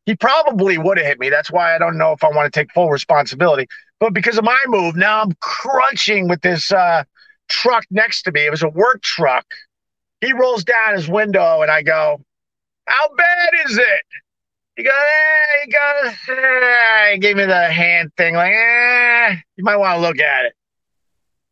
He 0.05 0.15
probably 0.15 0.77
would 0.77 0.97
have 0.97 1.05
hit 1.05 1.19
me. 1.19 1.29
That's 1.29 1.51
why 1.51 1.75
I 1.75 1.79
don't 1.79 1.97
know 1.97 2.11
if 2.11 2.23
I 2.23 2.29
want 2.29 2.51
to 2.51 2.59
take 2.59 2.71
full 2.71 2.89
responsibility. 2.89 3.67
But 3.99 4.13
because 4.13 4.37
of 4.37 4.43
my 4.43 4.59
move, 4.67 4.95
now 4.95 5.21
I'm 5.21 5.31
crunching 5.39 6.27
with 6.27 6.41
this 6.41 6.71
uh, 6.71 7.03
truck 7.49 7.85
next 7.89 8.23
to 8.23 8.31
me. 8.31 8.45
It 8.45 8.51
was 8.51 8.63
a 8.63 8.69
work 8.69 9.01
truck. 9.01 9.45
He 10.21 10.33
rolls 10.33 10.63
down 10.63 10.95
his 10.95 11.07
window, 11.07 11.61
and 11.61 11.71
I 11.71 11.81
go, 11.81 12.21
"How 12.87 13.09
bad 13.15 13.49
is 13.67 13.77
it?" 13.77 14.01
He 14.75 14.83
goes, 14.83 14.93
eh, 14.93 15.63
he 15.63 15.71
goes, 15.71 16.13
eh. 16.37 17.11
he 17.13 17.19
gave 17.19 17.37
me 17.37 17.45
the 17.45 17.71
hand 17.71 18.11
thing, 18.17 18.35
like, 18.35 18.51
eh, 18.53 19.35
you 19.55 19.63
might 19.63 19.77
want 19.77 19.95
to 19.95 20.01
look 20.01 20.19
at 20.19 20.45
it. 20.45 20.53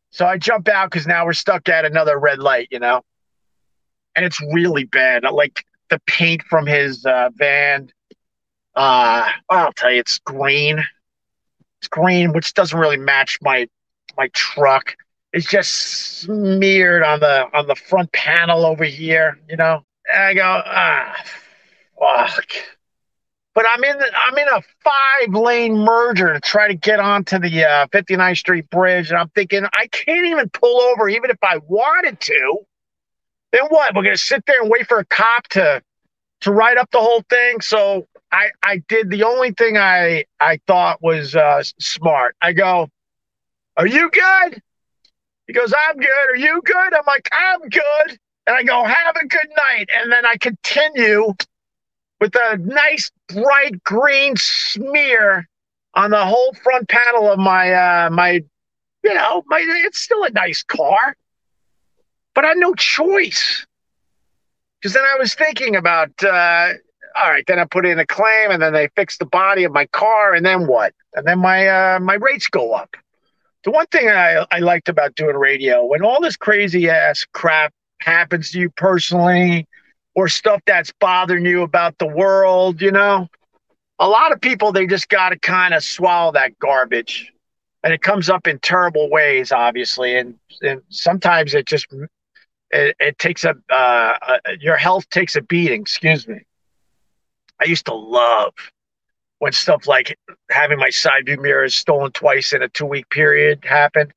So 0.10 0.26
I 0.26 0.38
jump 0.38 0.68
out 0.68 0.92
because 0.92 1.08
now 1.08 1.26
we're 1.26 1.34
stuck 1.34 1.70
at 1.70 1.86
another 1.86 2.20
red 2.20 2.40
light, 2.40 2.68
you 2.70 2.80
know? 2.80 3.02
And 4.16 4.26
it's 4.26 4.42
really 4.54 4.84
bad. 4.84 5.24
Like 5.24 5.66
the 5.90 6.00
paint 6.06 6.44
from 6.50 6.66
his 6.66 7.06
uh, 7.06 7.30
van, 7.34 7.90
uh, 8.76 9.30
I'll 9.50 9.74
tell 9.74 9.92
you, 9.92 10.00
it's 10.00 10.20
green. 10.20 10.84
It's 11.80 11.88
green, 11.88 12.34
which 12.34 12.54
doesn't 12.54 12.78
really 12.78 12.98
match 12.98 13.40
my 13.42 13.68
my 14.18 14.30
truck. 14.34 14.96
It's 15.32 15.50
just 15.50 15.72
smeared 16.20 17.04
on 17.04 17.20
the 17.20 17.48
on 17.54 17.68
the 17.68 17.76
front 17.76 18.12
panel 18.12 18.66
over 18.66 18.84
here, 18.84 19.40
you 19.50 19.58
know. 19.58 19.84
And 20.12 20.24
I 20.24 20.34
go, 20.34 20.62
ah, 20.66 21.24
fuck 22.00 22.46
but 23.54 23.66
I'm 23.70 23.84
in 23.84 23.98
the, 23.98 24.12
I'm 24.16 24.38
in 24.38 24.48
a 24.48 24.62
five 24.84 25.34
lane 25.34 25.78
merger 25.78 26.34
to 26.34 26.40
try 26.40 26.68
to 26.68 26.74
get 26.74 27.00
onto 27.00 27.38
the 27.40 27.66
uh, 27.66 27.88
59th 27.88 28.38
Street 28.38 28.70
Bridge, 28.70 29.10
and 29.10 29.18
I'm 29.18 29.30
thinking 29.30 29.66
I 29.74 29.88
can't 29.88 30.26
even 30.26 30.50
pull 30.50 30.82
over 30.82 31.08
even 31.08 31.30
if 31.30 31.38
I 31.44 31.60
wanted 31.68 32.20
to. 32.20 32.58
Then 33.52 33.66
what? 33.70 33.96
We're 33.96 34.04
gonna 34.04 34.18
sit 34.18 34.46
there 34.48 34.62
and 34.62 34.72
wait 34.72 34.88
for 34.88 35.00
a 35.00 35.06
cop 35.06 35.48
to 35.50 35.82
to 36.42 36.52
write 36.52 36.78
up 36.78 36.90
the 36.92 37.00
whole 37.00 37.24
thing. 37.30 37.62
So 37.62 38.08
I 38.34 38.50
I 38.64 38.78
did 38.90 39.10
the 39.10 39.24
only 39.24 39.52
thing 39.52 39.78
I 39.78 40.26
I 40.40 40.60
thought 40.68 41.02
was 41.02 41.36
uh, 41.36 41.64
smart. 41.80 42.36
I 42.42 42.52
go, 42.54 42.90
"Are 43.78 43.88
you 43.88 44.10
good?" 44.10 44.62
He 45.48 45.54
goes, 45.54 45.74
"I'm 45.78 45.98
good. 45.98 46.30
Are 46.32 46.36
you 46.36 46.62
good?" 46.66 46.94
I'm 46.94 47.06
like, 47.06 47.30
"I'm 47.32 47.62
good." 47.70 48.20
And 48.48 48.58
I 48.58 48.64
go, 48.64 48.84
"Have 48.84 49.16
a 49.16 49.28
good 49.28 49.50
night." 49.56 49.88
And 49.96 50.12
then 50.12 50.26
I 50.26 50.36
continue 50.38 51.34
with 52.20 52.36
a 52.36 52.58
nice 52.58 53.12
bright 53.28 53.84
green 53.84 54.36
smear 54.36 55.48
on 55.94 56.10
the 56.10 56.26
whole 56.26 56.54
front 56.64 56.90
panel 56.90 57.32
of 57.32 57.38
my 57.38 57.72
uh 57.72 58.10
my 58.10 58.44
you 59.04 59.14
know 59.14 59.44
my 59.46 59.64
it's 59.86 60.00
still 60.00 60.24
a 60.24 60.30
nice 60.32 60.64
car 60.64 61.16
but 62.34 62.46
i 62.46 62.50
had 62.50 62.58
no 62.58 62.74
choice 62.74 63.66
because 64.80 64.94
then 64.94 65.04
i 65.04 65.18
was 65.20 65.36
thinking 65.36 65.76
about 65.76 66.12
uh 66.24 66.74
all 67.16 67.30
right 67.30 67.46
then 67.48 67.60
i 67.60 67.66
put 67.66 67.86
in 67.86 68.00
a 68.00 68.06
claim 68.06 68.52
and 68.52 68.62
then 68.62 68.74
they 68.74 68.88
fix 68.96 69.18
the 69.18 69.26
body 69.26 69.64
of 69.64 69.72
my 69.72 69.86
car 69.88 70.34
and 70.34 70.46
then 70.46 70.68
what 70.68 70.94
and 71.14 71.28
then 71.28 71.40
my 71.40 71.68
uh 71.68 72.00
my 72.00 72.16
rates 72.16 72.48
go 72.48 72.74
up 72.74 72.96
the 73.64 73.72
one 73.72 73.86
thing 73.88 74.10
i 74.10 74.46
i 74.52 74.60
liked 74.60 74.90
about 74.90 75.16
doing 75.16 75.36
radio 75.36 75.86
when 75.86 76.04
all 76.04 76.22
this 76.22 76.38
crazy 76.38 76.90
ass 76.90 77.26
crap 77.34 77.74
happens 78.00 78.52
to 78.52 78.60
you 78.60 78.70
personally 78.72 79.68
or 80.16 80.28
stuff 80.28 80.62
that's 80.66 80.92
bothering 81.00 81.46
you 81.46 81.64
about 81.64 81.98
the 81.98 82.08
world, 82.08 82.82
you 82.82 82.92
know? 82.92 83.28
A 84.00 84.08
lot 84.08 84.32
of 84.32 84.42
people, 84.42 84.72
they 84.72 84.86
just 84.86 85.10
got 85.10 85.30
to 85.30 85.40
kind 85.40 85.74
of 85.74 85.84
swallow 85.84 86.32
that 86.34 86.58
garbage. 86.60 87.32
And 87.84 87.94
it 87.94 88.02
comes 88.02 88.30
up 88.30 88.48
in 88.48 88.60
terrible 88.60 89.10
ways, 89.10 89.52
obviously. 89.52 90.18
And, 90.18 90.36
and 90.62 90.82
sometimes 90.90 91.54
it 91.54 91.66
just, 91.66 91.88
it, 92.72 92.96
it 93.00 93.20
takes 93.20 93.44
a, 93.44 93.56
uh, 93.70 94.14
a, 94.22 94.58
your 94.60 94.78
health 94.78 95.10
takes 95.10 95.36
a 95.36 95.42
beating, 95.42 95.82
excuse 95.82 96.28
me. 96.28 96.42
I 97.62 97.66
used 97.66 97.86
to 97.86 97.94
love 97.94 98.54
when 99.40 99.52
stuff 99.52 99.88
like 99.88 100.18
having 100.50 100.80
my 100.80 100.90
side 100.90 101.26
view 101.26 101.38
mirrors 101.38 101.76
stolen 101.76 102.12
twice 102.12 102.54
in 102.54 102.62
a 102.64 102.70
two 102.70 102.86
week 102.86 103.10
period 103.10 103.66
happened, 103.66 104.14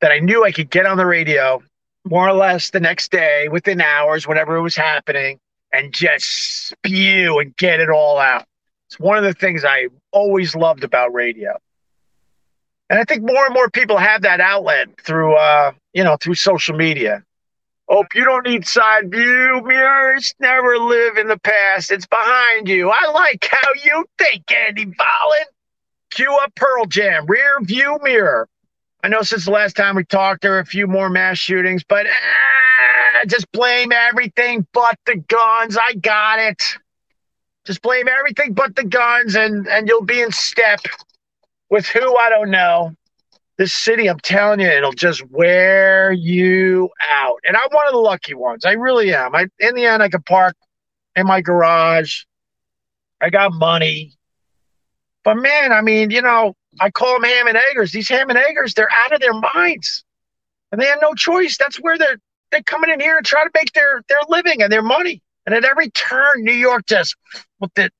that 0.00 0.12
I 0.12 0.20
knew 0.20 0.44
I 0.44 0.52
could 0.52 0.70
get 0.70 0.86
on 0.86 0.96
the 0.96 1.06
radio 1.06 1.62
more 2.04 2.28
or 2.28 2.32
less 2.32 2.70
the 2.70 2.80
next 2.80 3.10
day, 3.10 3.48
within 3.48 3.80
hours, 3.80 4.26
whenever 4.26 4.56
it 4.56 4.62
was 4.62 4.76
happening, 4.76 5.38
and 5.72 5.92
just 5.92 6.68
spew 6.68 7.38
and 7.38 7.56
get 7.56 7.80
it 7.80 7.90
all 7.90 8.18
out. 8.18 8.44
It's 8.86 8.98
one 8.98 9.18
of 9.18 9.24
the 9.24 9.34
things 9.34 9.64
I 9.64 9.88
always 10.12 10.54
loved 10.54 10.84
about 10.84 11.12
radio. 11.12 11.58
And 12.88 12.98
I 12.98 13.04
think 13.04 13.22
more 13.22 13.44
and 13.44 13.52
more 13.52 13.68
people 13.68 13.98
have 13.98 14.22
that 14.22 14.40
outlet 14.40 14.88
through, 15.02 15.34
uh, 15.34 15.72
you 15.92 16.04
know, 16.04 16.16
through 16.16 16.36
social 16.36 16.74
media. 16.74 17.22
Oh, 17.88 18.04
you 18.14 18.24
don't 18.24 18.46
need 18.46 18.66
side 18.66 19.10
view 19.10 19.62
mirrors. 19.64 20.34
Never 20.40 20.76
live 20.78 21.16
in 21.16 21.26
the 21.28 21.38
past. 21.38 21.90
It's 21.90 22.06
behind 22.06 22.68
you. 22.68 22.90
I 22.90 23.10
like 23.12 23.48
how 23.50 23.68
you 23.82 24.04
think, 24.18 24.50
Andy 24.52 24.84
Fallon. 24.84 25.46
Cue 26.10 26.38
up 26.42 26.54
Pearl 26.54 26.84
Jam, 26.86 27.26
rear 27.26 27.58
view 27.62 27.98
mirror. 28.02 28.48
I 29.02 29.08
know 29.08 29.22
since 29.22 29.44
the 29.44 29.52
last 29.52 29.76
time 29.76 29.96
we 29.96 30.04
talked, 30.04 30.42
there 30.42 30.54
are 30.54 30.60
a 30.60 30.66
few 30.66 30.86
more 30.86 31.08
mass 31.08 31.38
shootings, 31.38 31.84
but 31.84 32.06
ah, 32.06 33.24
just 33.26 33.50
blame 33.52 33.92
everything 33.92 34.66
but 34.72 34.98
the 35.06 35.16
guns. 35.16 35.78
I 35.80 35.94
got 35.94 36.40
it. 36.40 36.62
Just 37.64 37.80
blame 37.82 38.08
everything 38.08 38.54
but 38.54 38.74
the 38.74 38.84
guns, 38.84 39.36
and 39.36 39.68
and 39.68 39.88
you'll 39.88 40.04
be 40.04 40.20
in 40.20 40.32
step 40.32 40.80
with 41.70 41.86
who 41.86 42.16
I 42.16 42.28
don't 42.30 42.50
know. 42.50 42.94
This 43.58 43.74
city, 43.74 44.08
I'm 44.08 44.20
telling 44.20 44.60
you, 44.60 44.68
it'll 44.68 44.92
just 44.92 45.28
wear 45.30 46.12
you 46.12 46.90
out. 47.10 47.40
And 47.44 47.56
I'm 47.56 47.68
one 47.70 47.88
of 47.88 47.92
the 47.92 47.98
lucky 47.98 48.34
ones. 48.34 48.64
I 48.64 48.72
really 48.72 49.12
am. 49.12 49.34
I 49.34 49.48
in 49.58 49.74
the 49.74 49.84
end, 49.84 50.02
I 50.02 50.08
can 50.08 50.22
park 50.22 50.56
in 51.16 51.26
my 51.26 51.40
garage. 51.40 52.22
I 53.20 53.30
got 53.30 53.52
money. 53.52 54.16
But 55.24 55.38
man, 55.38 55.72
I 55.72 55.80
mean, 55.80 56.10
you 56.10 56.22
know, 56.22 56.54
I 56.80 56.90
call 56.90 57.14
them 57.14 57.24
ham 57.24 57.48
and 57.48 57.58
eggers. 57.70 57.90
These 57.90 58.08
ham 58.08 58.30
and 58.30 58.38
eggers, 58.38 58.74
they're 58.74 58.88
out 59.04 59.12
of 59.12 59.20
their 59.20 59.34
minds. 59.34 60.04
And 60.70 60.80
they 60.80 60.86
have 60.86 61.00
no 61.02 61.14
choice. 61.14 61.56
That's 61.58 61.78
where 61.78 61.98
they're 61.98 62.18
they're 62.50 62.62
coming 62.62 62.90
in 62.90 63.00
here 63.00 63.16
and 63.16 63.26
trying 63.26 63.46
to 63.46 63.50
make 63.54 63.72
their 63.72 64.02
their 64.08 64.20
living 64.28 64.62
and 64.62 64.72
their 64.72 64.82
money. 64.82 65.20
And 65.46 65.54
at 65.54 65.64
every 65.64 65.90
turn, 65.90 66.44
New 66.44 66.52
York 66.52 66.86
just 66.86 67.16
with 67.58 67.74
the 67.74 67.90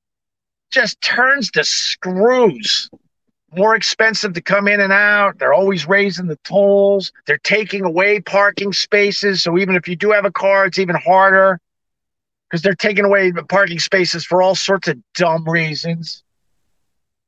just 0.71 1.01
turns 1.01 1.51
the 1.51 1.65
screws. 1.65 2.89
More 3.55 3.75
expensive 3.75 4.33
to 4.33 4.41
come 4.41 4.67
in 4.67 4.79
and 4.81 4.93
out. 4.93 5.39
They're 5.39 5.53
always 5.53 5.87
raising 5.87 6.27
the 6.27 6.37
tolls. 6.43 7.11
They're 7.27 7.39
taking 7.39 7.83
away 7.85 8.19
parking 8.21 8.73
spaces. 8.73 9.43
So 9.43 9.57
even 9.57 9.75
if 9.75 9.87
you 9.87 9.95
do 9.95 10.11
have 10.11 10.25
a 10.25 10.31
car, 10.31 10.65
it's 10.67 10.79
even 10.79 10.95
harder. 10.95 11.59
because 12.49 12.61
they're 12.61 12.75
taking 12.75 13.05
away 13.05 13.31
the 13.31 13.43
parking 13.43 13.79
spaces 13.79 14.25
for 14.25 14.41
all 14.41 14.55
sorts 14.55 14.87
of 14.87 14.97
dumb 15.15 15.47
reasons 15.49 16.23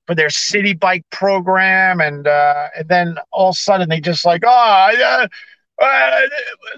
for 0.08 0.16
their 0.16 0.30
Citi 0.30 0.78
Bike 0.80 1.06
program 1.12 2.02
and 2.02 2.28
uh, 2.28 2.70
and 2.78 2.88
then 2.88 3.18
all 3.32 3.50
of 3.50 3.56
a 3.56 3.58
sudden 3.58 3.90
they 3.90 4.00
just 4.02 4.26
like 4.26 4.44
oh 4.46 4.50
uh, 4.50 5.28
uh, 5.84 6.22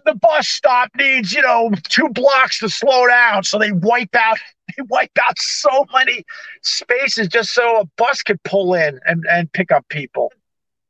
the 0.06 0.16
bus 0.16 0.48
stop 0.48 0.90
needs 0.98 1.34
you 1.34 1.42
know 1.42 1.72
two 1.90 2.10
blocks 2.10 2.60
to 2.60 2.70
slow 2.70 3.08
down 3.08 3.44
so 3.44 3.58
they 3.60 3.72
wipe 3.72 4.16
out 4.16 4.38
they 4.78 4.84
wipe 4.90 5.12
out 5.28 5.38
so 5.38 5.86
many 5.94 6.24
spaces 6.62 7.28
just 7.28 7.54
so 7.54 7.82
a 7.82 7.86
bus 7.98 8.22
could 8.22 8.42
pull 8.44 8.74
in 8.74 9.00
and, 9.06 9.26
and 9.30 9.52
pick 9.52 9.72
up 9.72 9.88
people 9.90 10.32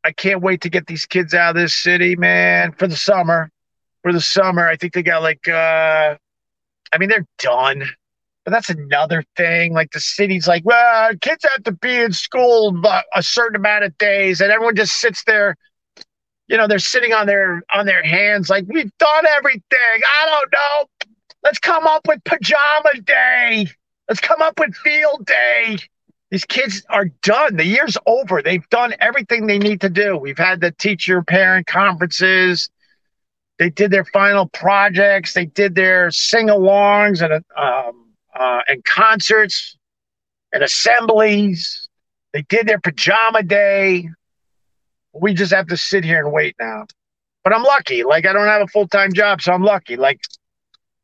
i 0.04 0.12
can't 0.12 0.42
wait 0.42 0.62
to 0.62 0.70
get 0.70 0.88
these 0.88 1.06
kids 1.06 1.34
out 1.34 1.56
of 1.56 1.62
this 1.62 1.76
city 1.76 2.16
man 2.16 2.72
for 2.74 2.88
the 2.88 2.96
summer 2.96 3.50
for 4.02 4.14
the 4.14 4.22
summer 4.22 4.68
i 4.68 4.76
think 4.76 4.94
they 4.94 5.04
got 5.04 5.22
like 5.22 5.48
uh 5.48 6.16
i 6.92 6.98
mean 6.98 7.10
they're 7.10 7.28
done 7.40 7.84
but 8.44 8.52
that's 8.52 8.70
another 8.70 9.24
thing. 9.36 9.74
Like 9.74 9.92
the 9.92 10.00
city's 10.00 10.48
like, 10.48 10.66
well, 10.66 11.12
kids 11.22 11.46
have 11.54 11.64
to 11.64 11.72
be 11.72 11.96
in 11.96 12.12
school 12.12 12.82
a 13.16 13.24
certain 13.24 13.56
amount 13.56 13.86
of 13.86 13.98
days, 13.98 14.42
and 14.42 14.52
everyone 14.52 14.76
just 14.76 15.00
sits 15.00 15.24
there. 15.24 15.56
You 16.48 16.58
know, 16.58 16.68
they're 16.68 16.80
sitting 16.80 17.14
on 17.14 17.26
their 17.26 17.64
on 17.74 17.86
their 17.86 18.04
hands, 18.04 18.50
like 18.50 18.66
we've 18.68 18.92
done 18.98 19.26
everything. 19.28 19.62
I 19.72 20.26
don't 20.26 20.52
know. 20.52 20.86
Let's 21.44 21.60
come 21.60 21.86
up 21.86 22.08
with 22.08 22.24
pajama 22.24 23.02
day. 23.04 23.68
Let's 24.08 24.22
come 24.22 24.42
up 24.42 24.60
with 24.60 24.74
field 24.76 25.26
day. 25.26 25.78
These 26.32 26.46
kids 26.46 26.84
are 26.90 27.06
done. 27.22 27.58
The 27.58 27.66
year's 27.66 27.98
over. 28.06 28.42
They've 28.42 28.68
done 28.70 28.96
everything 29.00 29.46
they 29.46 29.60
need 29.60 29.82
to 29.82 29.90
do. 29.90 30.18
We've 30.18 30.38
had 30.38 30.62
the 30.62 30.72
teacher 30.72 31.22
parent 31.22 31.68
conferences. 31.68 32.70
They 33.60 33.70
did 33.70 33.92
their 33.92 34.06
final 34.06 34.48
projects. 34.48 35.34
They 35.34 35.46
did 35.46 35.76
their 35.76 36.10
sing 36.12 36.48
alongs 36.48 37.22
and 37.22 37.34
um, 37.56 38.14
uh, 38.34 38.62
and 38.68 38.84
concerts 38.84 39.78
and 40.52 40.64
assemblies. 40.64 41.88
They 42.32 42.42
did 42.44 42.68
their 42.68 42.80
pajama 42.80 43.44
day. 43.44 44.10
We 45.14 45.34
just 45.36 45.54
have 45.54 45.68
to 45.68 45.78
sit 45.78 46.04
here 46.04 46.24
and 46.24 46.34
wait 46.34 46.56
now. 46.60 46.86
But 47.44 47.54
I'm 47.54 47.64
lucky. 47.64 48.04
Like 48.04 48.26
I 48.26 48.34
don't 48.34 48.48
have 48.48 48.64
a 48.64 48.68
full 48.68 48.88
time 48.88 49.14
job, 49.14 49.42
so 49.42 49.54
I'm 49.54 49.64
lucky. 49.64 49.98
Like 49.98 50.22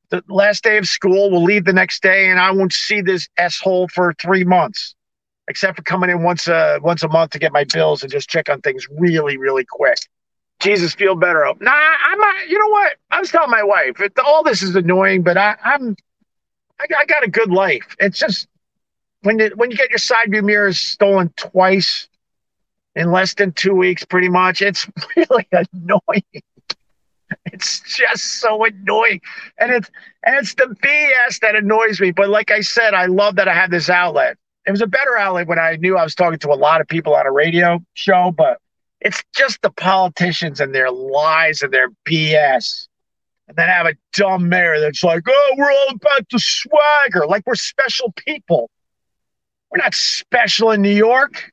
the 0.10 0.24
last 0.28 0.64
day 0.64 0.78
of 0.78 0.88
school, 0.88 1.30
we'll 1.32 1.44
leave 1.44 1.66
the 1.66 1.74
next 1.74 2.02
day, 2.02 2.30
and 2.30 2.40
I 2.40 2.52
won't 2.52 2.74
see 2.74 3.02
this 3.02 3.28
s 3.38 3.60
hole 3.60 3.88
for 3.88 4.14
three 4.14 4.44
months, 4.44 4.96
except 5.48 5.78
for 5.78 5.84
coming 5.84 6.10
in 6.10 6.24
once 6.24 6.48
a 6.48 6.80
once 6.82 7.04
a 7.04 7.08
month 7.08 7.32
to 7.32 7.40
get 7.40 7.52
my 7.52 7.64
bills 7.64 8.04
and 8.04 8.12
just 8.12 8.30
check 8.30 8.50
on 8.50 8.62
things 8.62 8.88
really, 8.98 9.38
really 9.38 9.66
quick. 9.70 10.00
Jesus, 10.60 10.94
feel 10.94 11.16
better. 11.16 11.46
Nah, 11.60 11.72
I'm 11.72 12.20
not. 12.20 12.50
You 12.50 12.60
know 12.60 12.70
what? 12.70 12.98
I 13.12 13.20
was 13.20 13.30
telling 13.30 13.52
my 13.52 13.64
wife, 13.64 14.00
it, 14.02 14.14
all 14.20 14.44
this 14.44 14.62
is 14.62 14.76
annoying, 14.76 15.24
but 15.24 15.38
I, 15.38 15.56
I'm 15.64 15.96
I, 16.80 16.86
I 17.00 17.06
got 17.06 17.24
a 17.24 17.30
good 17.30 17.52
life. 17.52 17.96
It's 18.00 18.20
just 18.20 18.48
when 19.22 19.40
you 19.40 19.52
when 19.56 19.72
you 19.72 19.78
get 19.78 19.90
your 19.90 20.00
side 20.00 20.32
view 20.32 20.42
mirrors 20.42 20.80
stolen 20.80 21.34
twice 21.38 22.08
in 22.96 23.12
less 23.12 23.34
than 23.34 23.52
two 23.54 23.76
weeks, 23.76 24.04
pretty 24.04 24.30
much, 24.30 24.62
it's 24.62 24.88
really 25.16 25.48
annoying. 25.52 26.44
It's 27.54 27.80
just 27.82 28.40
so 28.40 28.64
annoying, 28.66 29.22
and 29.58 29.72
it's 29.72 29.90
and 30.24 30.36
it's 30.38 30.54
the 30.56 30.76
BS 30.84 31.40
that 31.42 31.56
annoys 31.56 32.00
me. 32.00 32.12
But 32.12 32.30
like 32.30 32.52
I 32.52 32.62
said, 32.62 32.94
I 32.94 33.06
love 33.06 33.36
that 33.36 33.48
I 33.48 33.54
have 33.54 33.72
this 33.72 33.90
outlet. 33.90 34.38
It 34.66 34.72
was 34.72 34.82
a 34.82 34.88
better 34.88 35.18
outlet 35.18 35.48
when 35.48 35.60
I 35.60 35.78
knew 35.78 35.98
I 35.98 36.04
was 36.04 36.16
talking 36.16 36.40
to 36.40 36.50
a 36.50 36.56
lot 36.56 36.82
of 36.82 36.88
people 36.88 37.16
on 37.16 37.26
a 37.26 37.32
radio 37.32 37.80
show, 37.94 38.32
but 38.36 38.60
it's 39.02 39.24
just 39.36 39.62
the 39.62 39.72
politicians 39.72 40.60
and 40.60 40.76
their 40.76 40.92
lies 40.92 41.62
and 41.62 41.74
their 41.74 41.90
BS 42.06 42.88
and 43.48 43.58
then 43.58 43.68
have 43.68 43.88
a 43.88 43.96
dumb 44.14 44.48
mayor 44.48 44.80
that's 44.80 45.04
like, 45.04 45.24
oh, 45.28 45.56
we're 45.58 45.72
all 45.72 45.90
about 45.90 46.28
the 46.32 46.40
swagger, 46.40 47.26
like 47.26 47.44
we're 47.48 47.56
special 47.56 48.14
people. 48.16 48.70
We're 49.72 49.80
not 49.80 49.94
special 49.94 50.72
in 50.72 50.82
New 50.82 50.90
York. 50.90 51.52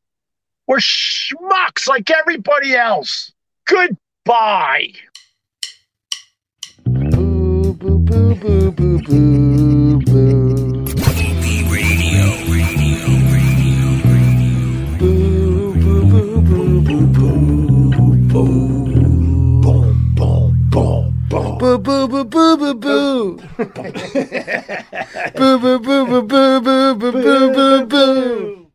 We're 0.66 0.78
schmucks 0.78 1.86
like 1.86 2.10
everybody 2.10 2.74
else. 2.74 3.32
Goodbye. 3.66 4.92
boo, 8.40 8.70
boo, 8.72 8.98
boo, 9.06 9.98
boo. 10.06 10.84
Radio. 11.70 12.24
Boo, 14.98 15.74
boo, 15.74 16.02
boo, 16.10 16.40
boo, 16.42 16.70
boo, 16.80 17.06
boo, 17.12 18.16
boo. 18.32 18.46
Boom, 19.62 20.14
boom, 20.14 20.70
boom. 20.70 21.58
Boo 21.58 21.78
boo 21.78 22.08
boo 22.08 22.24
boo 22.24 22.56
boo 22.56 22.74
boo. 22.74 23.36
boo 25.36 25.58
boo 25.58 25.78
boo 25.78 26.06
boo 26.06 26.22
boo 26.22 26.60
boo 26.60 26.94
boo 26.94 27.12
boo 27.12 27.50
boo 27.54 27.86
boo. 27.86 28.65